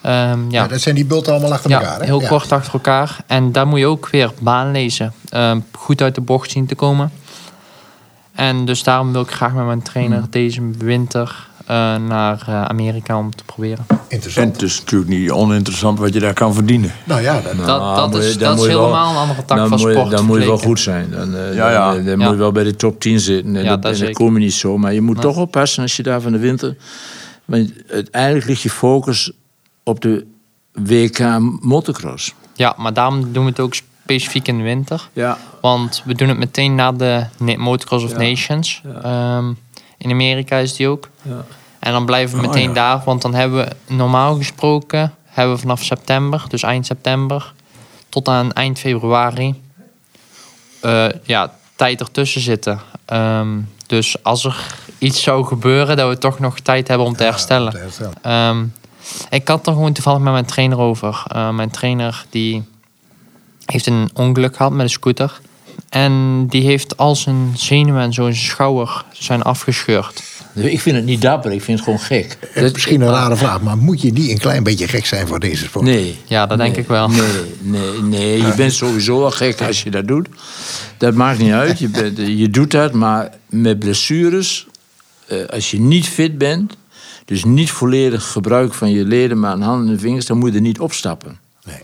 [0.02, 1.98] ehm, Ja, ja, dat zijn die bulten allemaal achter ja, elkaar.
[1.98, 2.04] Hè?
[2.04, 2.28] heel Ja.
[2.28, 3.16] kort achter elkaar.
[3.26, 5.12] En daar moet je ook weer baan lezen.
[5.28, 7.12] Ehm, goed uit de bocht zien te komen.
[8.34, 10.30] En dus daarom wil ik graag met mijn trainer Hmm.
[10.30, 11.48] deze winter
[12.06, 13.84] naar eh, Amerika om te proberen.
[13.88, 14.52] En Interessant.
[14.52, 16.92] het is natuurlijk niet oninteressant wat je daar kan verdienen.
[17.04, 19.16] Nou ja, dat, Dat, Nou, dat moet je- is, dat is je wel- helemaal een
[19.16, 20.10] andere tak van sport.
[20.10, 21.10] Dan moet je wel goed zijn.
[21.10, 21.92] Dan, eh, Ja, ja.
[21.94, 22.24] dan, dan Ja.
[22.24, 23.56] moet je wel bij de top 10 zitten.
[23.56, 24.78] En Ja, dat, dat en kom je niet zo.
[24.78, 26.76] Maar je moet toch oppassen als je daar van de winter...
[27.44, 29.32] Want uiteindelijk ligt je focus
[29.84, 30.26] op de
[30.72, 31.18] WK
[31.60, 32.34] motocross.
[32.54, 35.08] Ja, maar daarom doen we het ook specifiek in de winter.
[35.12, 35.38] Ja.
[35.60, 37.24] Want we doen het meteen na de
[37.56, 38.16] Motocross of Ja.
[38.18, 38.82] Nations.
[39.02, 39.44] Ehm,
[40.02, 41.08] in Amerika is die ook.
[41.22, 41.44] Ja.
[41.78, 42.74] En dan blijven we Oh, meteen ja.
[42.74, 43.02] daar.
[43.04, 45.14] Want dan hebben we normaal gesproken...
[45.24, 47.52] hebben we vanaf september, dus eind september...
[48.08, 49.62] tot aan eind februari...
[50.80, 52.80] eh, ja, tijd ertussen zitten.
[53.04, 54.66] Ehm, dus als er
[54.98, 55.96] iets zou gebeuren...
[55.96, 57.72] dat we toch nog tijd hebben om te herstellen.
[57.72, 58.14] te herstellen.
[58.22, 58.64] Ehm,
[59.30, 61.22] ik had er gewoon toevallig met mijn trainer over.
[61.26, 62.62] Eh, mijn trainer die
[63.66, 65.40] heeft een ongeluk gehad met een scooter.
[65.92, 70.22] En die heeft al zijn zenuwen en zo in zijn schouder zijn afgescheurd.
[70.54, 72.36] Ik vind het niet dapper, ik vind het gewoon gek.
[72.52, 75.26] Het is misschien een rare vraag, maar moet je niet een klein beetje gek zijn
[75.26, 75.84] voor deze sport?
[75.84, 76.18] Nee.
[76.24, 77.08] Ja, dat denk Nee, ik wel.
[77.08, 77.22] Nee,
[77.60, 78.36] nee, nee.
[78.42, 80.28] Je bent sowieso al gek als je dat doet.
[80.98, 81.78] Dat maakt niet uit.
[81.78, 84.66] Je, bent, je doet dat, maar met blessures...
[85.26, 86.76] eh, als je niet fit bent...
[87.24, 90.26] dus niet volledig gebruik van je ledemaat, handen en vingers...
[90.26, 91.38] dan moet je er niet opstappen.
[91.64, 91.80] Nee.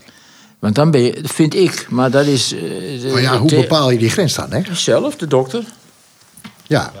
[0.59, 2.53] Want dan ben je, vind ik, maar dat is...
[2.53, 4.51] eh, Maar ja, hoe bepaal je die grens dan?
[4.51, 4.61] Hè?
[4.75, 5.63] Zelf, de dokter.
[6.67, 6.91] Ja,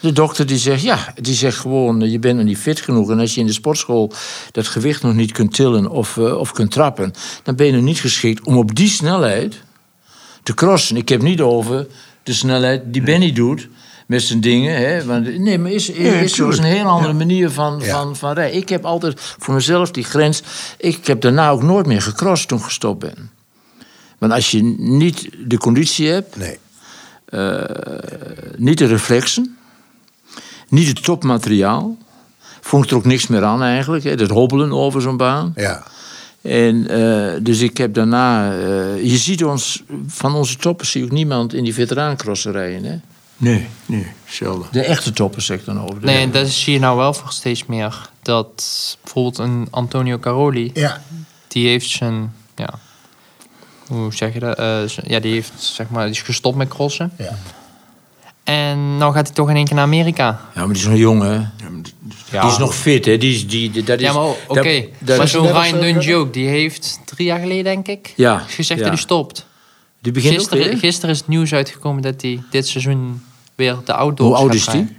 [0.00, 3.10] De dokter die zegt, ja, die zegt gewoon, eh, je bent nog niet fit genoeg.
[3.10, 4.12] En als je in de sportschool
[4.52, 7.12] dat gewicht nog niet kunt tillen of, eh, of kunt trappen...
[7.42, 9.62] dan ben je nog niet geschikt om op die snelheid
[10.42, 10.96] te crossen.
[10.96, 11.86] Ik heb niet over
[12.22, 13.68] de snelheid die Benny doet
[14.06, 14.76] met zijn dingen.
[14.76, 15.04] Hè?
[15.04, 16.62] Want, nee, maar is, is, is tuurlijk.
[16.62, 17.92] heel andere manier van, Ja.
[17.92, 18.56] van, van rijden.
[18.56, 20.42] Ik heb altijd voor mezelf die grens...
[20.78, 23.30] Ik heb daarna ook nooit meer gecrossed toen ik gestopt ben.
[24.18, 26.58] Want als je niet de conditie hebt nee.
[28.56, 29.56] niet de reflexen,
[30.68, 31.96] niet het topmateriaal.
[32.60, 35.52] Vond ik er ook niks meer aan eigenlijk, hè, dat hobbelen over zo'n baan.
[35.56, 35.82] Ja.
[36.42, 38.52] En eh, dus ik heb daarna...
[38.52, 41.74] eh, je ziet ons, van onze toppers zie ik niemand in die.
[42.84, 43.00] Hè?
[43.36, 44.66] Nee, nee, zelden.
[44.70, 45.96] De echte toppers zeg ik dan over.
[46.04, 48.10] Nee, dat zie je nou wel voor steeds meer.
[48.22, 51.02] Dat bijvoorbeeld een Antonio Caroli, Ja.
[51.48, 52.34] die heeft zijn...
[52.56, 52.68] Ja,
[53.86, 54.58] hoe zeg je dat?
[54.58, 57.12] Eh, ja, die, heeft, zeg maar, die is gestopt met crossen.
[57.18, 57.38] Ja.
[58.44, 60.40] En nou gaat hij toch in één keer naar Amerika.
[60.54, 61.32] Ja, maar die is nog jong, hè?
[62.30, 63.18] Ja, Die is nog fit, hè?
[63.18, 64.36] Die is, die, dat is, Ja, maar oké.
[64.46, 64.62] dat-
[64.98, 68.38] dat- Maar zo'n 36 Ryan Dungey ook, die heeft drie jaar geleden, denk ik, Ja,
[68.38, 68.84] gezegd ja.
[68.86, 69.46] dat hij stopt.
[70.06, 70.78] Die begint ook Gisteren, weer?
[70.78, 73.22] gisteren is het nieuws uitgekomen dat hij dit seizoen
[73.54, 74.96] weer de outdoors Hoe oud is die?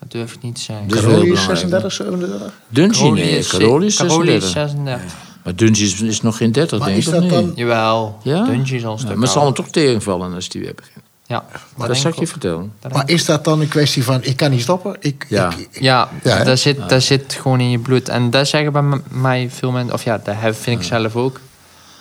[0.00, 0.88] Dat durf ik niet te zeggen.
[0.88, 1.58] Dat is Caroli heel is belangrijk,
[1.90, 2.52] 36, 37.
[2.68, 3.38] Dungey, nee.
[3.38, 4.50] is- Caroli is Caroli is 36.
[4.50, 5.14] 36.
[5.44, 7.12] Maar Dungey is, is nog geen 30, Maar denk is ik.
[7.12, 7.38] dat of niet?
[7.40, 8.44] dan- Jawel, Ja?
[8.44, 10.74] Dungey is al een Ja, stuk maar het zal hem toch tegenvallen als hij weer
[10.74, 11.04] begint.
[11.26, 11.44] Ja,
[11.76, 12.72] Dat, denk zal ik je vertellen.
[12.80, 14.96] Dat Maar is dat dan een kwestie van, ik kan niet stoppen?
[15.00, 15.50] Ik, Ja.
[15.50, 15.80] ik- ik.
[15.82, 18.08] Ja, Ja, dat, zit, dat zit gewoon in je bloed.
[18.08, 21.40] En dat zeggen bij mij veel mensen, of ja, dat vind ik zelf ook.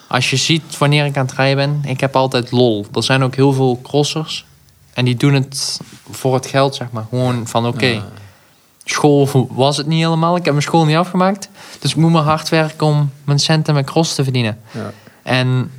[0.07, 2.85] Als je ziet wanneer ik aan het rijden ben, ik heb altijd lol.
[2.93, 4.45] Er zijn ook heel veel crossers
[4.93, 5.79] En die doen het
[6.11, 7.05] voor het geld, zeg maar.
[7.09, 8.03] Gewoon van, oké,
[8.85, 10.35] school was het niet helemaal.
[10.35, 11.49] Ik heb mijn school niet afgemaakt.
[11.79, 14.59] Dus ik moet maar hard werken om mijn centen met cross te verdienen.
[14.71, 14.91] Ja.
[15.23, 15.71] En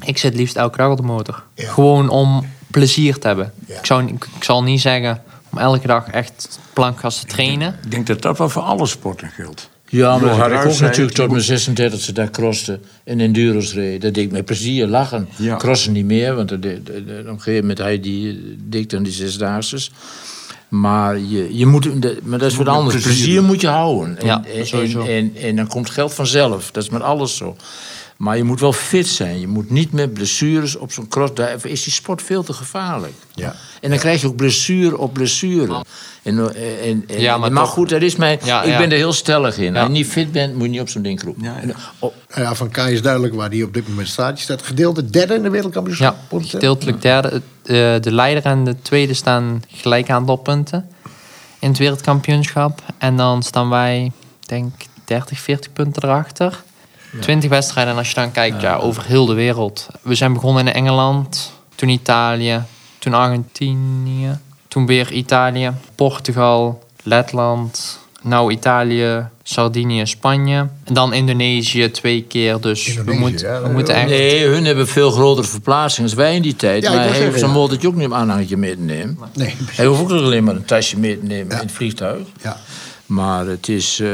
[0.00, 1.42] ik zit liefst elke dag op de motor.
[1.54, 1.70] Ja.
[1.70, 3.52] Gewoon om plezier te hebben.
[3.66, 7.78] Ik, zou, ik, ik zal niet zeggen om elke dag echt plankgas te trainen.
[7.82, 9.70] Ik denk dat dat wel voor alle sporten geldt.
[9.96, 14.02] Ja, maar dat had ik ook natuurlijk tot mijn 36e daar crosste en enduros reed.
[14.02, 15.28] Dat deed ik met plezier, lachen.
[15.36, 15.56] Ja.
[15.56, 16.80] Crossen niet meer, want op een
[17.26, 19.88] gegeven moment hij die dik dan die zesdaagse.
[20.68, 23.02] Maar, je, je moet, dat- maar dat is wat anders.
[23.02, 24.18] plezier moet je houden.
[24.18, 25.00] En, Ja, en, sowieso.
[25.00, 26.70] en, en, en dan komt geld vanzelf.
[26.70, 27.56] Dat is met alles zo.
[28.16, 29.40] Maar je moet wel fit zijn.
[29.40, 31.34] Je moet niet met blessures op zo'n cross.
[31.34, 33.12] Daar is die sport veel te gevaarlijk.
[33.34, 33.54] Ja.
[33.80, 35.84] En dan krijg je ook blessure op blessure.
[36.22, 38.78] En, en, en, Ja, maar maar toch- goed, dat is mijn, Ja, ik ja.
[38.78, 39.72] ben er heel stellig in.
[39.72, 39.78] Ja.
[39.78, 41.42] Als je niet fit bent, moet je niet op zo'n ding roepen.
[41.42, 41.74] Ja, ja.
[41.98, 44.36] Oh, ja, van Kai is duidelijk waar hij op dit moment staat.
[44.38, 46.16] Je staat gedeelde derde in de wereldkampioenschap.
[46.30, 47.28] Ja, gedeeltelijk derde.
[47.64, 50.88] Eh, de leider en de tweede staan gelijk aantal punten
[51.58, 52.82] in het wereldkampioenschap.
[52.98, 54.04] En dan staan wij,
[54.40, 54.72] ik denk
[55.04, 56.62] 30, 40 punten erachter.
[57.20, 57.92] 20 wedstrijden.
[57.92, 59.86] En als je dan kijkt ja, over heel de wereld.
[60.02, 62.62] We zijn begonnen in Engeland, toen Italië,
[62.98, 64.38] toen Argentinië,
[64.68, 70.68] toen weer Italië, Portugal, Letland, nou Italië, Sardinië, Spanje.
[70.84, 72.60] En dan Indonesië twee keer.
[72.60, 72.92] Dus we,
[73.36, 74.08] ja, we moeten echt...
[74.08, 76.82] Nee, hun hebben veel grotere verplaatsingen dan wij in die tijd.
[76.82, 77.54] Ja, ik maar hij zo'n ja.
[77.54, 79.18] motortje ook niet een aanhangetje mee te nemen.
[79.34, 81.60] Nee, Hij hoeft ook alleen maar een tasje mee te nemen Ja.
[81.60, 82.26] in het vliegtuig.
[82.42, 82.56] ja.
[83.06, 84.00] Maar het is.
[84.00, 84.10] eh,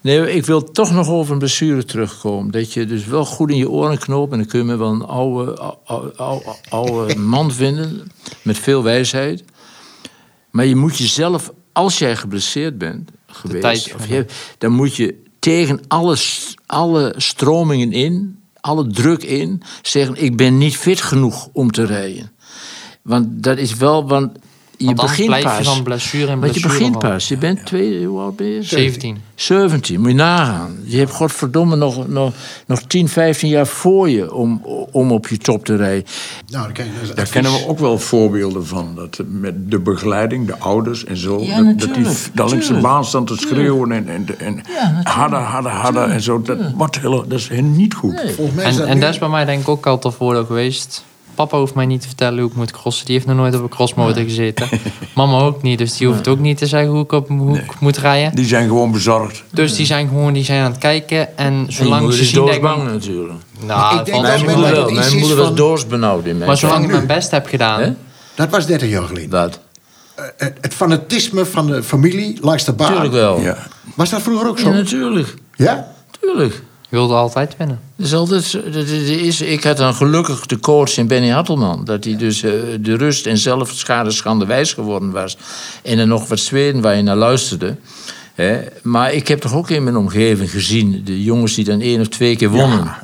[0.00, 2.50] Nee, ik wil toch nog over een blessure terugkomen.
[2.50, 4.32] Dat je dus wel goed in je oren knoopt.
[4.32, 8.10] En dan kun je me wel een oude, oude, oude, oude man vinden.
[8.42, 9.44] Met veel wijsheid.
[10.50, 13.62] Maar je moet jezelf, als jij geblesseerd bent geweest.
[13.94, 14.26] Of je,
[14.58, 16.16] dan moet je tegen alle,
[16.66, 18.38] alle stromingen in.
[18.60, 19.62] Alle druk in.
[19.82, 22.30] Zeggen: Ik ben niet fit genoeg om te rijden.
[23.02, 24.08] Want dat is wel.
[24.08, 24.38] Want
[24.78, 25.74] je begint blijf je pas.
[25.74, 27.28] van blessure je begint pas.
[27.28, 28.62] Je bent twee, hoe oud ben je?
[28.62, 29.18] 17.
[29.34, 30.76] 17, moet je nagaan.
[30.84, 32.32] Je hebt godverdomme nog, nog,
[32.66, 34.62] nog 10, 15 jaar voor je om,
[34.92, 36.04] om op je top te rijden.
[36.48, 38.94] Nou, je Daar kennen we ook wel voorbeelden van.
[38.94, 41.40] Dat met de begeleiding, de ouders en zo.
[41.40, 42.80] Ja, dat, dat die de natuurlijk.
[42.80, 44.60] baan staan te schreeuwen en, en, en
[45.02, 46.42] harder, harder, harder en zo.
[46.42, 48.20] Dat, wordt heel, dat is niet goed.
[48.34, 50.14] Volgens mij is En, dat en nu- dat is bij mij denk ik ook altijd
[50.14, 51.04] voordeel geweest.
[51.36, 53.04] Papa hoeft mij niet te vertellen hoe ik moet crossen.
[53.06, 54.68] Die heeft nog nooit op een crossmotor gezeten.
[55.14, 57.80] Mama ook niet, dus die hoeft ook niet te zeggen hoe ik, op, hoe ik
[57.80, 58.34] moet rijden.
[58.34, 59.42] Die zijn gewoon bezorgd.
[59.50, 61.36] Dus die zijn gewoon die zijn aan het kijken.
[61.38, 62.60] En En je zolang ze is zien dat ik...
[62.62, 63.38] doodsbang natuurlijk.
[63.66, 64.84] Nou, Ik dat denk valt dat Mijn wel moeder dat wel.
[64.84, 67.46] het Mijn iets moeder was van- doodsbenauwd in mijn Maar zolang ik mijn best heb
[67.46, 67.80] gedaan...
[67.80, 67.92] Hè?
[68.34, 69.30] Dat was 30 jaar geleden.
[69.30, 69.60] Dat,
[70.14, 72.90] Eh, Het, het fanatisme van de familie langs de baan.
[72.92, 73.40] tuurlijk wel.
[73.40, 73.56] Ja.
[73.94, 74.70] Was dat vroeger ook Ja, zo?
[74.72, 75.34] natuurlijk.
[75.56, 75.92] Ja?
[76.20, 76.62] Tuurlijk.
[76.96, 77.80] Wilde altijd winnen.
[77.96, 81.84] Dat is altijd, dat is- ik had dan gelukkig de coach in Benny Hartelman.
[81.84, 85.36] Dat hij dus eh, de rust en zelfschade schande wijs geworden was.
[85.82, 87.76] En er nog wat Zweden waar je naar luisterde.
[88.34, 88.60] Hè.
[88.82, 91.04] Maar ik heb toch ook in mijn omgeving gezien...
[91.04, 92.94] de jongens die dan één of twee keer wonnen.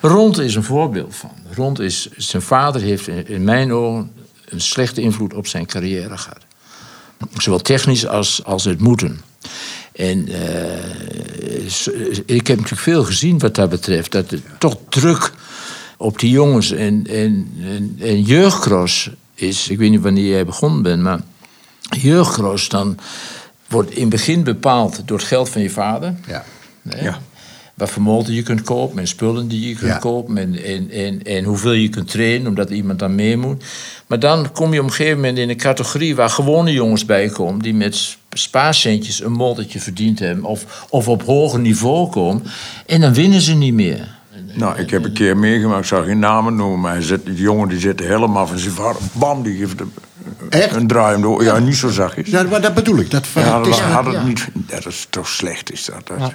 [0.00, 1.30] Rond is een voorbeeld van.
[1.54, 4.10] Rond is, zijn vader heeft in, in mijn ogen...
[4.48, 6.40] een slechte invloed op zijn carrière gehad.
[7.36, 9.20] Zowel technisch als, als het moeten.
[9.92, 11.90] En eh, s-
[12.26, 14.12] ik heb natuurlijk veel gezien wat dat betreft.
[14.12, 15.32] Dat er toch druk
[15.96, 19.68] op die jongens en, en, en, en jeugdcross is.
[19.68, 21.20] Ik weet niet wanneer jij begonnen bent, maar
[22.00, 22.98] jeugdcross dan
[23.68, 26.14] wordt in het begin bepaald door het geld van je vader.
[26.26, 26.44] Ja.
[27.02, 27.20] Ja.
[27.74, 29.98] Wat motor je kunt kopen en spullen die je kunt Ja.
[29.98, 33.64] kopen en, en, en, en hoeveel je kunt trainen, omdat iemand dan mee moet.
[34.06, 37.28] Maar dan kom je op een gegeven moment in een categorie waar gewone jongens bij
[37.28, 42.42] komen die met spaarcentjes een motortje verdiend hebben of, of op hoger niveau komen
[42.86, 44.18] en dan winnen ze niet meer.
[44.54, 47.68] Nou, ik heb een keer meegemaakt, ik zal geen namen noemen, maar zit, die jongen
[47.68, 49.02] die zit helemaal van zijn vader.
[49.12, 49.92] Bam, die geeft hem
[50.48, 50.74] Echt?
[50.74, 51.44] een draai om door.
[51.44, 52.28] Ja, niet zo zachtjes.
[52.28, 53.10] Ja, maar dat bedoel ik.
[53.10, 53.84] Dat Ja, dat fanatisme.
[53.84, 54.22] had het ja.
[54.22, 54.48] niet.
[54.66, 56.06] Dat is toch slecht, is dat.
[56.06, 56.18] dat.
[56.18, 56.32] Ja.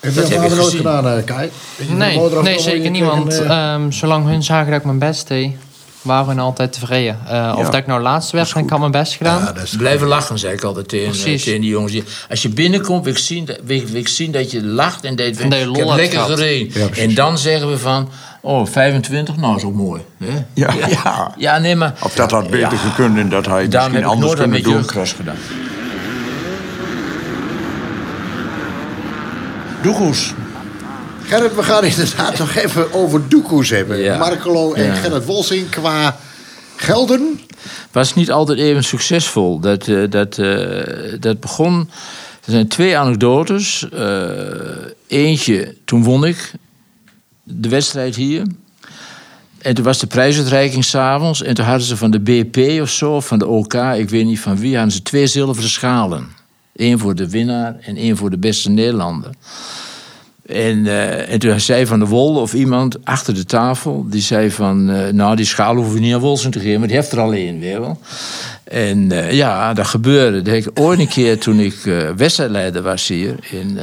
[0.00, 1.50] Heb Dat je heb dat nooit gedaan, eh, Kai?
[1.88, 5.52] Nee, nee zeker een, eh, ehm, zolang hun zagen dat ik mijn best deed,
[6.02, 7.18] waren hun altijd tevreden.
[7.28, 9.38] Eh, Of dat ik nou laatste werd en ik had mijn best gedaan.
[9.42, 11.44] ja, dat is Blijven lachen, zei ik altijd tegen, Precies.
[11.44, 11.92] tegen die jongens.
[12.30, 15.16] Als je binnenkomt, wil ik zien, wil, ik- wil ik zien dat je lacht en
[15.16, 16.38] dat je, En dat je ik lol heb hebt lekker gehad.
[16.38, 16.80] gereden.
[16.96, 18.08] Ja, en dan zeggen we van,
[18.40, 20.02] oh, 25, nou is ook mooi.
[20.24, 20.44] Hè?
[20.54, 21.34] Ja, ja.
[21.36, 21.94] Ja, nee, maar...
[22.02, 24.72] Of dat had beter gekund en dat hij het Daarom misschien anders kunnen met doen.
[24.72, 25.36] jeugdcross gedaan.
[29.82, 30.34] Doekoes.
[31.28, 33.98] Gerrit, we gaan inderdaad nog even over doekoes hebben.
[33.98, 34.18] Ja.
[34.18, 34.94] Marcelo en Ja.
[34.94, 36.16] Gerrit Wolsing qua
[36.76, 37.40] gelden.
[37.92, 39.60] was niet altijd even succesvol.
[39.60, 41.90] Dat, eh, dat, eh, dat begon.
[42.44, 43.88] Er zijn twee anekdotes.
[43.92, 44.28] Eh,
[45.06, 46.52] eentje, toen won ik
[47.42, 48.42] de wedstrijd hier.
[49.58, 51.42] En toen was de prijsuitreiking s'avonds.
[51.42, 54.40] En toen hadden ze van de BP of zo, van de OK, ik weet niet
[54.40, 56.28] van wie, hadden ze twee zilveren schalen.
[56.76, 59.30] Eén voor de winnaar en één voor de beste Nederlander.
[60.48, 64.06] En, eh, en toen zei Van de Wol of iemand achter de tafel...
[64.08, 66.78] die zei van, eh, nou die schaal hoeven we niet aan Wolsen te geven...
[66.78, 68.00] maar die heeft er alleen, weet je wel.
[68.64, 70.42] En eh, ja, dat gebeurde.
[70.42, 71.74] Dat ik ooit een keer toen ik
[72.16, 73.34] wedstrijdleider was hier...
[73.50, 73.78] In,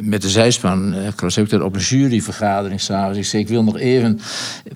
[0.00, 3.18] met de zijspan, uh, ik heb op een juryvergadering s'avonds.
[3.18, 4.20] Ik zei, ik wil nog even...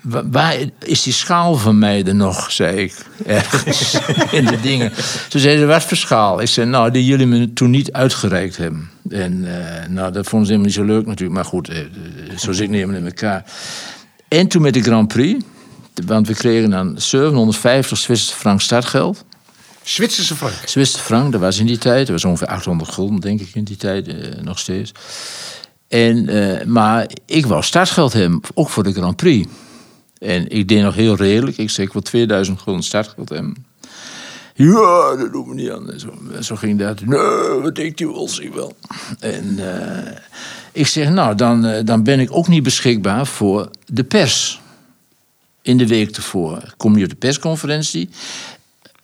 [0.01, 2.93] wa- Waar is die schaal van mij er nog, zei ik.
[3.25, 3.97] Ergens
[4.31, 4.91] in de dingen.
[5.29, 6.41] Toen zei ze, wat voor schaal?
[6.41, 8.89] Ik zei, nou, die jullie me toen niet uitgereikt hebben.
[9.09, 11.35] En eh, nou, dat vonden ze helemaal niet zo leuk natuurlijk.
[11.35, 11.77] Maar goed, eh,
[12.37, 13.45] zo zit helemaal in elkaar.
[14.27, 15.43] En toen met de Grand Prix...
[16.05, 19.25] Want we kregen dan 750 Zwitserse frank startgeld.
[19.83, 20.53] Zwitserse frank.
[20.65, 22.07] Zwitserse frank, dat was in die tijd.
[22.07, 24.91] Dat was ongeveer 800 gulden, denk ik, in die tijd nog steeds.
[25.87, 26.29] En,
[26.71, 29.47] maar ik wou startgeld hebben, ook voor de Grand Prix.
[30.19, 31.57] En ik deed nog heel redelijk.
[31.57, 33.66] Ik zei, ik wil 2000 gulden startgeld hebben.
[34.57, 35.91] Ja, dat doen we niet aan.
[35.91, 37.01] En Zo, zo ging dat.
[37.05, 38.75] Nee, wat denkt u wel, zie wel.
[39.19, 40.11] En eh,
[40.71, 44.61] ik zeg, nou, dan, eh, dan ben ik ook niet beschikbaar voor de pers.
[45.61, 46.73] In de week ervoor.
[46.77, 48.09] Kom je op de persconferentie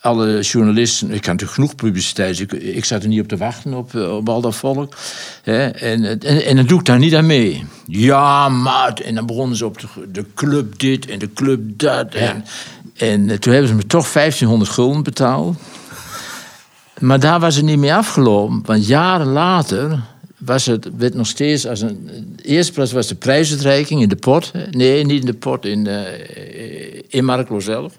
[0.04, 3.74] alle journalisten, ik had natuurlijk genoeg publiciteit, ik, ik zat er niet op te wachten
[3.74, 4.96] op, eh, op al dat volk.
[5.44, 7.66] Hè, en, en, en dan doe ik daar niet aan mee.
[7.88, 9.00] Ja, maat.
[9.00, 12.14] En dan begonnen ze op de, de club dit en de club dat.
[12.14, 12.46] En,
[12.96, 15.58] en eh, toen hebben ze me toch 1500 gulden betaald.
[17.00, 20.00] Maar daar was het niet mee afgelopen, want jaren later
[20.38, 22.10] was het, werd nog steeds als een.
[22.42, 24.52] Eerste plaats was de prijsuitreiking in de pot.
[24.72, 27.94] Nee, niet in de pot, in, eh, in Marklo zelf.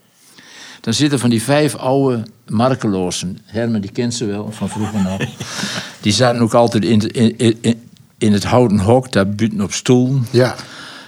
[0.81, 3.39] Dan zitten van die vijf oude markelozen.
[3.45, 5.21] Herman, die kent ze wel van vroeger nog.
[6.01, 7.83] Die zaten ook altijd in, in, in,
[8.19, 10.19] in het houten hok, daar buiten op stoel.
[10.31, 10.55] Ja.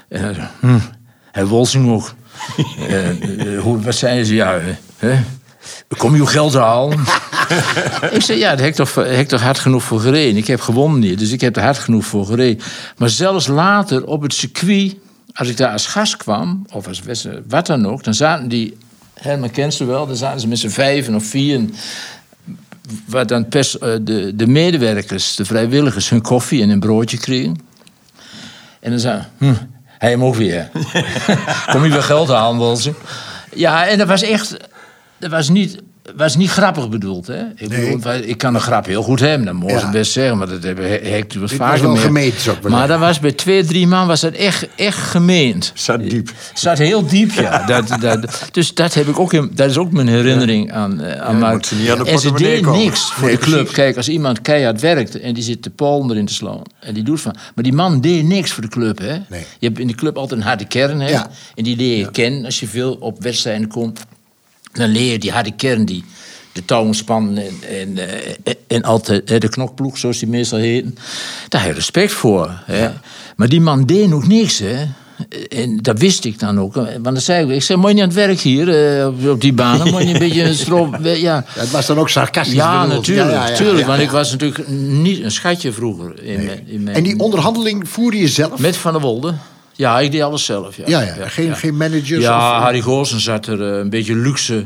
[0.08, 0.78] En hm,
[1.32, 2.14] hij Wolsing ook.
[2.88, 4.34] Eh, hoe, wat zeiden ze?
[4.34, 4.64] Ja, eh,
[4.96, 5.18] hè?
[5.96, 6.98] Kom je geld halen?
[8.10, 10.36] ik zei, ja, daar heb ik, toch, heb ik toch hard genoeg voor gereden.
[10.36, 12.62] Ik heb gewonnen hier, dus ik heb er hard genoeg voor gereden.
[12.96, 14.96] Maar zelfs later op het circuit,
[15.32, 17.02] als ik daar als gast kwam, of als
[17.48, 18.76] wat dan ook, dan zaten die,
[19.14, 21.74] Herman kent ze wel, dan zaten ze met z'n vijven of vieren
[23.04, 23.70] waar dan pers,
[24.02, 27.58] de, de medewerkers, de vrijwilligers, hun koffie en een broodje kregen.
[28.80, 29.54] En dan zei hm,
[29.98, 30.70] hem ook weer.
[31.72, 32.96] Kom je weer geld Wolsen?
[33.54, 34.56] Ja, en dat was echt...
[35.18, 35.78] Dat was niet,
[36.16, 37.40] was niet grappig bedoeld, hè?
[37.56, 37.96] Ik, Nee.
[37.96, 39.80] bedoel, ik kan een grap heel goed hebben, dat mogen Ja.
[39.80, 40.38] ze best zeggen.
[40.38, 42.68] Maar dat heb ik heb ik wat Dit vaker was wel meer- gemeend, zou ik
[42.68, 45.72] maar dat was bij twee, drie man was dat echt, echt gemeend.
[45.74, 46.30] Zat diep.
[46.54, 47.64] Zat heel diep, ja.
[47.66, 51.20] Dat, dat, dus dat, heb ik ook in, dat is ook mijn herinnering aan, eh,
[51.20, 51.62] aan Mark.
[51.68, 51.74] de
[52.06, 52.30] En ze
[52.62, 52.78] komen.
[52.78, 53.54] niks voor Nee, de club.
[53.58, 53.74] precies.
[53.74, 56.62] Kijk, als iemand keihard werkt en die zit de pollen erin te slaan.
[56.80, 57.34] En die doet van.
[57.54, 59.16] Maar die man deed niks voor de club, hè?
[59.28, 59.44] Nee.
[59.58, 61.08] Je hebt in de club altijd een harde kern, hè?
[61.08, 61.30] Ja.
[61.54, 64.04] En die leer je kennen als je veel op wedstrijden komt.
[64.76, 66.04] Dan leer die harde kern die
[66.52, 67.98] de touwen spannen en, en,
[68.44, 70.96] eh, en altijd hè, de knokploeg, zoals die meestal heten.
[71.48, 72.62] Daar heb je respect voor.
[72.64, 72.88] Hè?
[73.36, 74.84] Maar die man deed nog niks, hè.
[75.48, 76.74] En dat wist ik dan ook.
[76.74, 79.40] Want dan zei ik, ik zei, moet je niet aan het werk hier, eh, op-
[79.40, 79.78] die baan?
[79.78, 80.96] Dan moet je een beetje een stroom...
[81.06, 82.96] Ja, Het was dan ook sarcastisch ja bedoeld.
[82.96, 83.30] natuurlijk.
[83.30, 86.22] Ja, ja, ja, tuurlijk, ja, want ik was natuurlijk niet een schatje vroeger.
[86.22, 88.58] In mijn, in mijn, En die onderhandeling voerde je zelf?
[88.60, 89.34] Met Van der Wolde.
[89.76, 90.76] Ja, ik deed alles zelf.
[90.76, 91.28] Ja, Ja, ja.
[91.28, 92.22] Geen, geen managers?
[92.22, 94.62] ja, of- Harry Goosen zat er eh, een beetje luxe.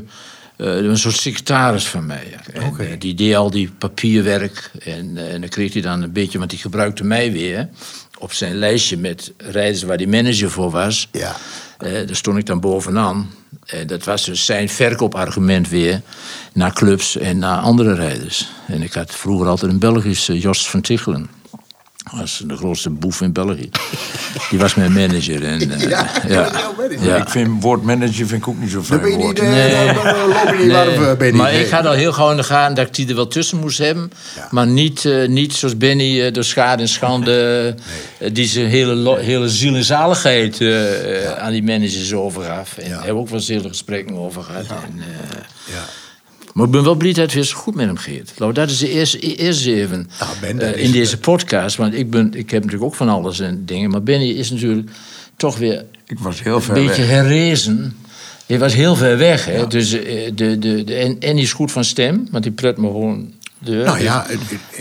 [0.56, 2.34] eh, een soort secretaris van mij.
[2.52, 4.70] En, eh, die deed al die papierwerk.
[4.84, 7.68] En, en dan kreeg hij dan een beetje, want die gebruikte mij weer.
[8.18, 11.08] Op zijn lijstje met rijders waar die manager voor was.
[11.12, 11.36] Ja.
[11.78, 13.30] Daar stond ik dan bovenaan.
[13.66, 16.00] En dat was dus zijn verkoopargument weer
[16.52, 18.48] naar clubs en naar andere rijders.
[18.66, 21.28] En ik had vroeger altijd een Belgische Jos van Tichelen.
[22.10, 23.70] Dat was de grootste boef in België.
[24.50, 25.44] Die was mijn manager.
[25.44, 27.04] En, eh, Ja, ja, dat is jouw manager.
[27.06, 27.16] ja.
[27.16, 29.24] Ik vind woordmanager vind ik ook niet zo Dan fijn ben je niet...
[29.24, 29.40] woord.
[29.42, 29.94] Nee.
[29.94, 32.74] dan, dan loop je niet Nee, maar ik had al heel gauw in de gaten
[32.74, 34.12] dat ik die er wel tussen moest hebben.
[34.36, 34.48] Ja.
[34.50, 37.74] Maar niet, eh, niet zoals Benny eh, door schade en schande...
[38.32, 40.60] die zijn hele, hele ziel en zaligheid
[41.38, 42.76] aan die managers overgaf.
[42.78, 42.88] En Ja.
[42.88, 44.64] daar hebben we ook wel eens hele gesprekken over gehad.
[44.66, 45.84] En, eh, Ja.
[46.54, 48.32] Maar ik ben wel blij dat het weer zo goed met hem gaat.
[48.38, 51.76] Nou, dat is de eerste, eerste even Nou, Ben, eh, in deze podcast.
[51.76, 53.90] Want ik, ben, ik heb natuurlijk ook van alles en dingen.
[53.90, 54.90] Maar Benny is natuurlijk
[55.36, 57.10] toch weer Ik was heel een ver beetje weg.
[57.10, 57.96] herrezen.
[58.46, 59.44] Hij was heel ver weg.
[59.44, 59.66] Hè?
[59.66, 62.86] Dus, eh, de, de, de, en, en is goed van stem, want die pret me
[62.86, 63.32] gewoon
[63.64, 63.82] de.
[63.84, 64.36] Nou ja, eh,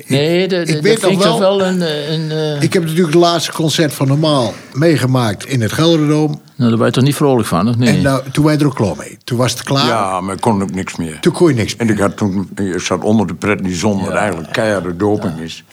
[0.07, 1.39] nee, de, de, ik dat weet ik nog wel...
[1.57, 1.81] wel een...
[1.81, 6.41] eh, een eh, Ik heb natuurlijk het laatste concert van Normaal meegemaakt in het Gelderdoom.
[6.55, 7.95] nou, daar ben je toch niet vrolijk van, of nee?
[7.95, 9.17] En nou, toen wij er ook klaar mee.
[9.23, 9.87] Toen was het klaar.
[9.87, 11.19] Ja, maar ik kon ook niks meer.
[11.19, 11.87] Toen kon je niks meer.
[11.87, 15.39] En ik, had toen, ik zat onder de pret die zon, wat eigenlijk keiharde doping
[15.39, 15.63] is.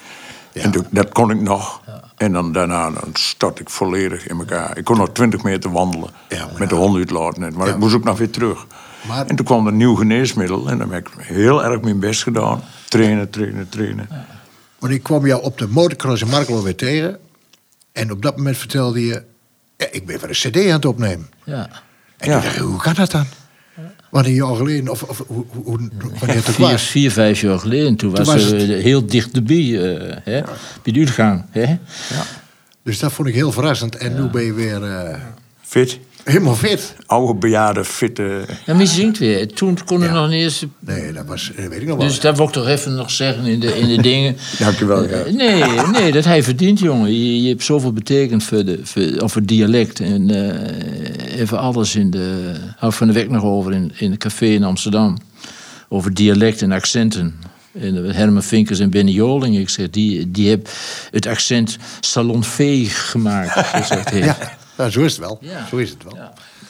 [0.52, 1.80] En toen- dat kon ik nog.
[2.16, 4.78] En dan daarna dan stort ik volledig in elkaar.
[4.78, 7.40] Ik kon nog 20 meter wandelen Ja, met de nou- hond uitlaten.
[7.40, 7.72] net, Maar Ja.
[7.72, 8.66] ik moest ook nog weer terug.
[9.08, 10.68] Maar- En toen kwam er een nieuw geneesmiddel.
[10.70, 12.62] En dan heb ik heel erg mijn best gedaan.
[12.88, 14.08] Trainen, trainen, trainen.
[14.78, 17.18] Want ik kwam jou op de motocross in Markelo weer tegen.
[17.92, 19.22] En op dat moment vertelde je...
[19.76, 21.28] "Ja, ik ben weer een cd aan het opnemen.
[21.44, 21.68] Ja.
[22.16, 22.32] En Ja.
[22.34, 23.26] toen dacht ik, hoe kan dat dan?
[24.10, 24.88] Wanneer je al geleden...
[24.88, 25.78] Of, of hoe, hoe,
[26.18, 27.96] wanneer het Vier, vijf jaar geleden.
[27.96, 29.96] Toen was, het- heel dichterbij.
[29.96, 30.42] eh hè?
[30.82, 31.44] Bij de uitgang.
[31.50, 31.76] Hè?
[32.82, 33.96] Dus dat vond ik heel verrassend.
[33.96, 35.20] En nu ben je weer eh,
[35.62, 35.98] Fit.
[36.26, 36.94] Helemaal fit.
[37.06, 38.44] Oude, bejaarde, fitte...
[38.66, 39.52] Ja, maar je zingt weer.
[39.54, 40.14] Toen kon er Ja.
[40.14, 40.64] nog niet eens...
[40.78, 42.06] Nee, dat was, dat weet ik nog wel.
[42.06, 44.36] Dus dat wil ik toch even nog zeggen in de, in de dingen.
[44.58, 45.34] Dankjewel, Eh, Gert.
[45.34, 47.12] nee, nee, dat hij verdient, jongen.
[47.12, 50.00] Je, je hebt zoveel betekend voor, de, voor, of het dialect.
[50.00, 52.52] En eh, even alles in de...
[52.76, 55.18] Hou van de week nog over in, in het café in Amsterdam.
[55.88, 57.34] Over dialect en accenten.
[57.80, 59.58] En eh, Herman Vinkers en Benny Joling.
[59.58, 60.68] Ik zeg, die, die heb
[61.10, 63.52] het accent salonveeg gemaakt.
[63.76, 64.26] Gezegd heeft.
[64.26, 65.38] Ja, nou, zo is het wel.
[65.40, 65.66] Ja.
[65.66, 66.18] Zo is het wel.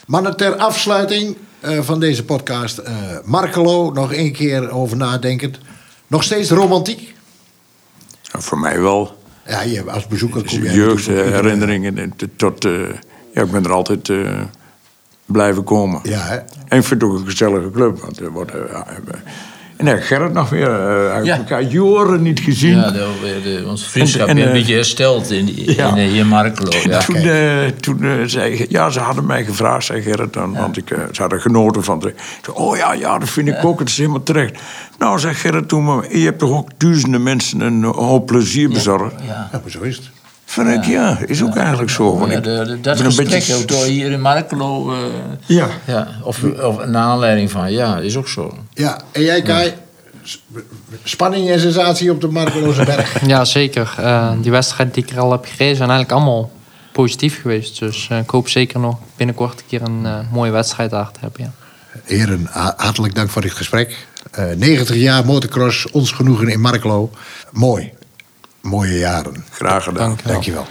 [0.07, 2.77] Mannen, ter afsluiting eh, van deze podcast.
[2.77, 2.93] eh
[3.25, 5.57] Markelo, nog één keer over nadenkend.
[6.07, 7.15] Nog steeds romantiek?
[8.31, 9.15] Nou, voor mij wel.
[9.47, 10.71] Ja, je, als bezoeker kom je...
[10.71, 11.97] Jeugdherinneringen.
[11.97, 12.71] en tot, eh,
[13.33, 14.41] ja, ik ben er altijd eh,
[15.25, 15.99] blijven komen.
[16.03, 16.35] Ja, hè?
[16.37, 17.99] En ik vind het ook een gezellige club.
[17.99, 19.19] Want er wordt, eh, ja, eh,
[19.77, 20.69] en Gerrit nog weer.
[20.69, 21.37] eh Ja.
[21.37, 22.77] elkaar jaren niet gezien.
[22.77, 23.07] Ja, de,
[23.43, 25.87] de, onze vriendschap En- een eh, beetje hersteld in, in, ja.
[25.95, 26.69] in, hier in Markelo.
[26.83, 26.99] Ja.
[26.99, 30.91] toen eh, toen eh, zei ja, ze hadden mij gevraagd, zei Gerrit dan, want ik,
[30.91, 32.13] eh, ze hadden genoten van het.
[32.53, 34.59] Oh ja, ja, dat vind ik ook, het is helemaal terecht.
[34.99, 39.13] Nou, zei Gerrit toen, maar je hebt toch ook duizenden mensen een hoop plezier bezorgd?
[39.27, 39.49] Ja.
[39.51, 40.09] Ja, maar zo is het.
[40.65, 42.17] Ik, ja, is ook eigenlijk zo.
[42.17, 44.91] Want Ja, ik de, de- dat gesprek beetje- ook door hier in Markelo.
[44.93, 44.97] eh,
[45.45, 45.67] Ja.
[45.85, 48.57] ja, of, of naar aanleiding van, ja, is ook zo.
[48.73, 49.73] Ja, en jij, Kai?
[51.03, 53.21] Spanning en sensatie op de Markeloze Berg.
[53.27, 53.93] Ja, zeker.
[53.97, 56.51] Eh, die wedstrijd die ik er al heb gereden zijn eigenlijk allemaal
[56.91, 57.79] positief geweest.
[57.79, 61.41] Dus eh, ik hoop zeker nog binnenkort een keer een mooie wedstrijd daar te hebben.
[61.43, 61.51] Ja.
[62.03, 64.07] Heren, ha- hartelijk dank voor dit gesprek.
[64.31, 67.11] Eh 90 jaar motocross, ons genoegen in Markelo.
[67.51, 67.91] Mooi
[68.61, 69.45] mooie jaren.
[69.51, 70.17] Graag gedaan.
[70.25, 70.67] Dank je wel.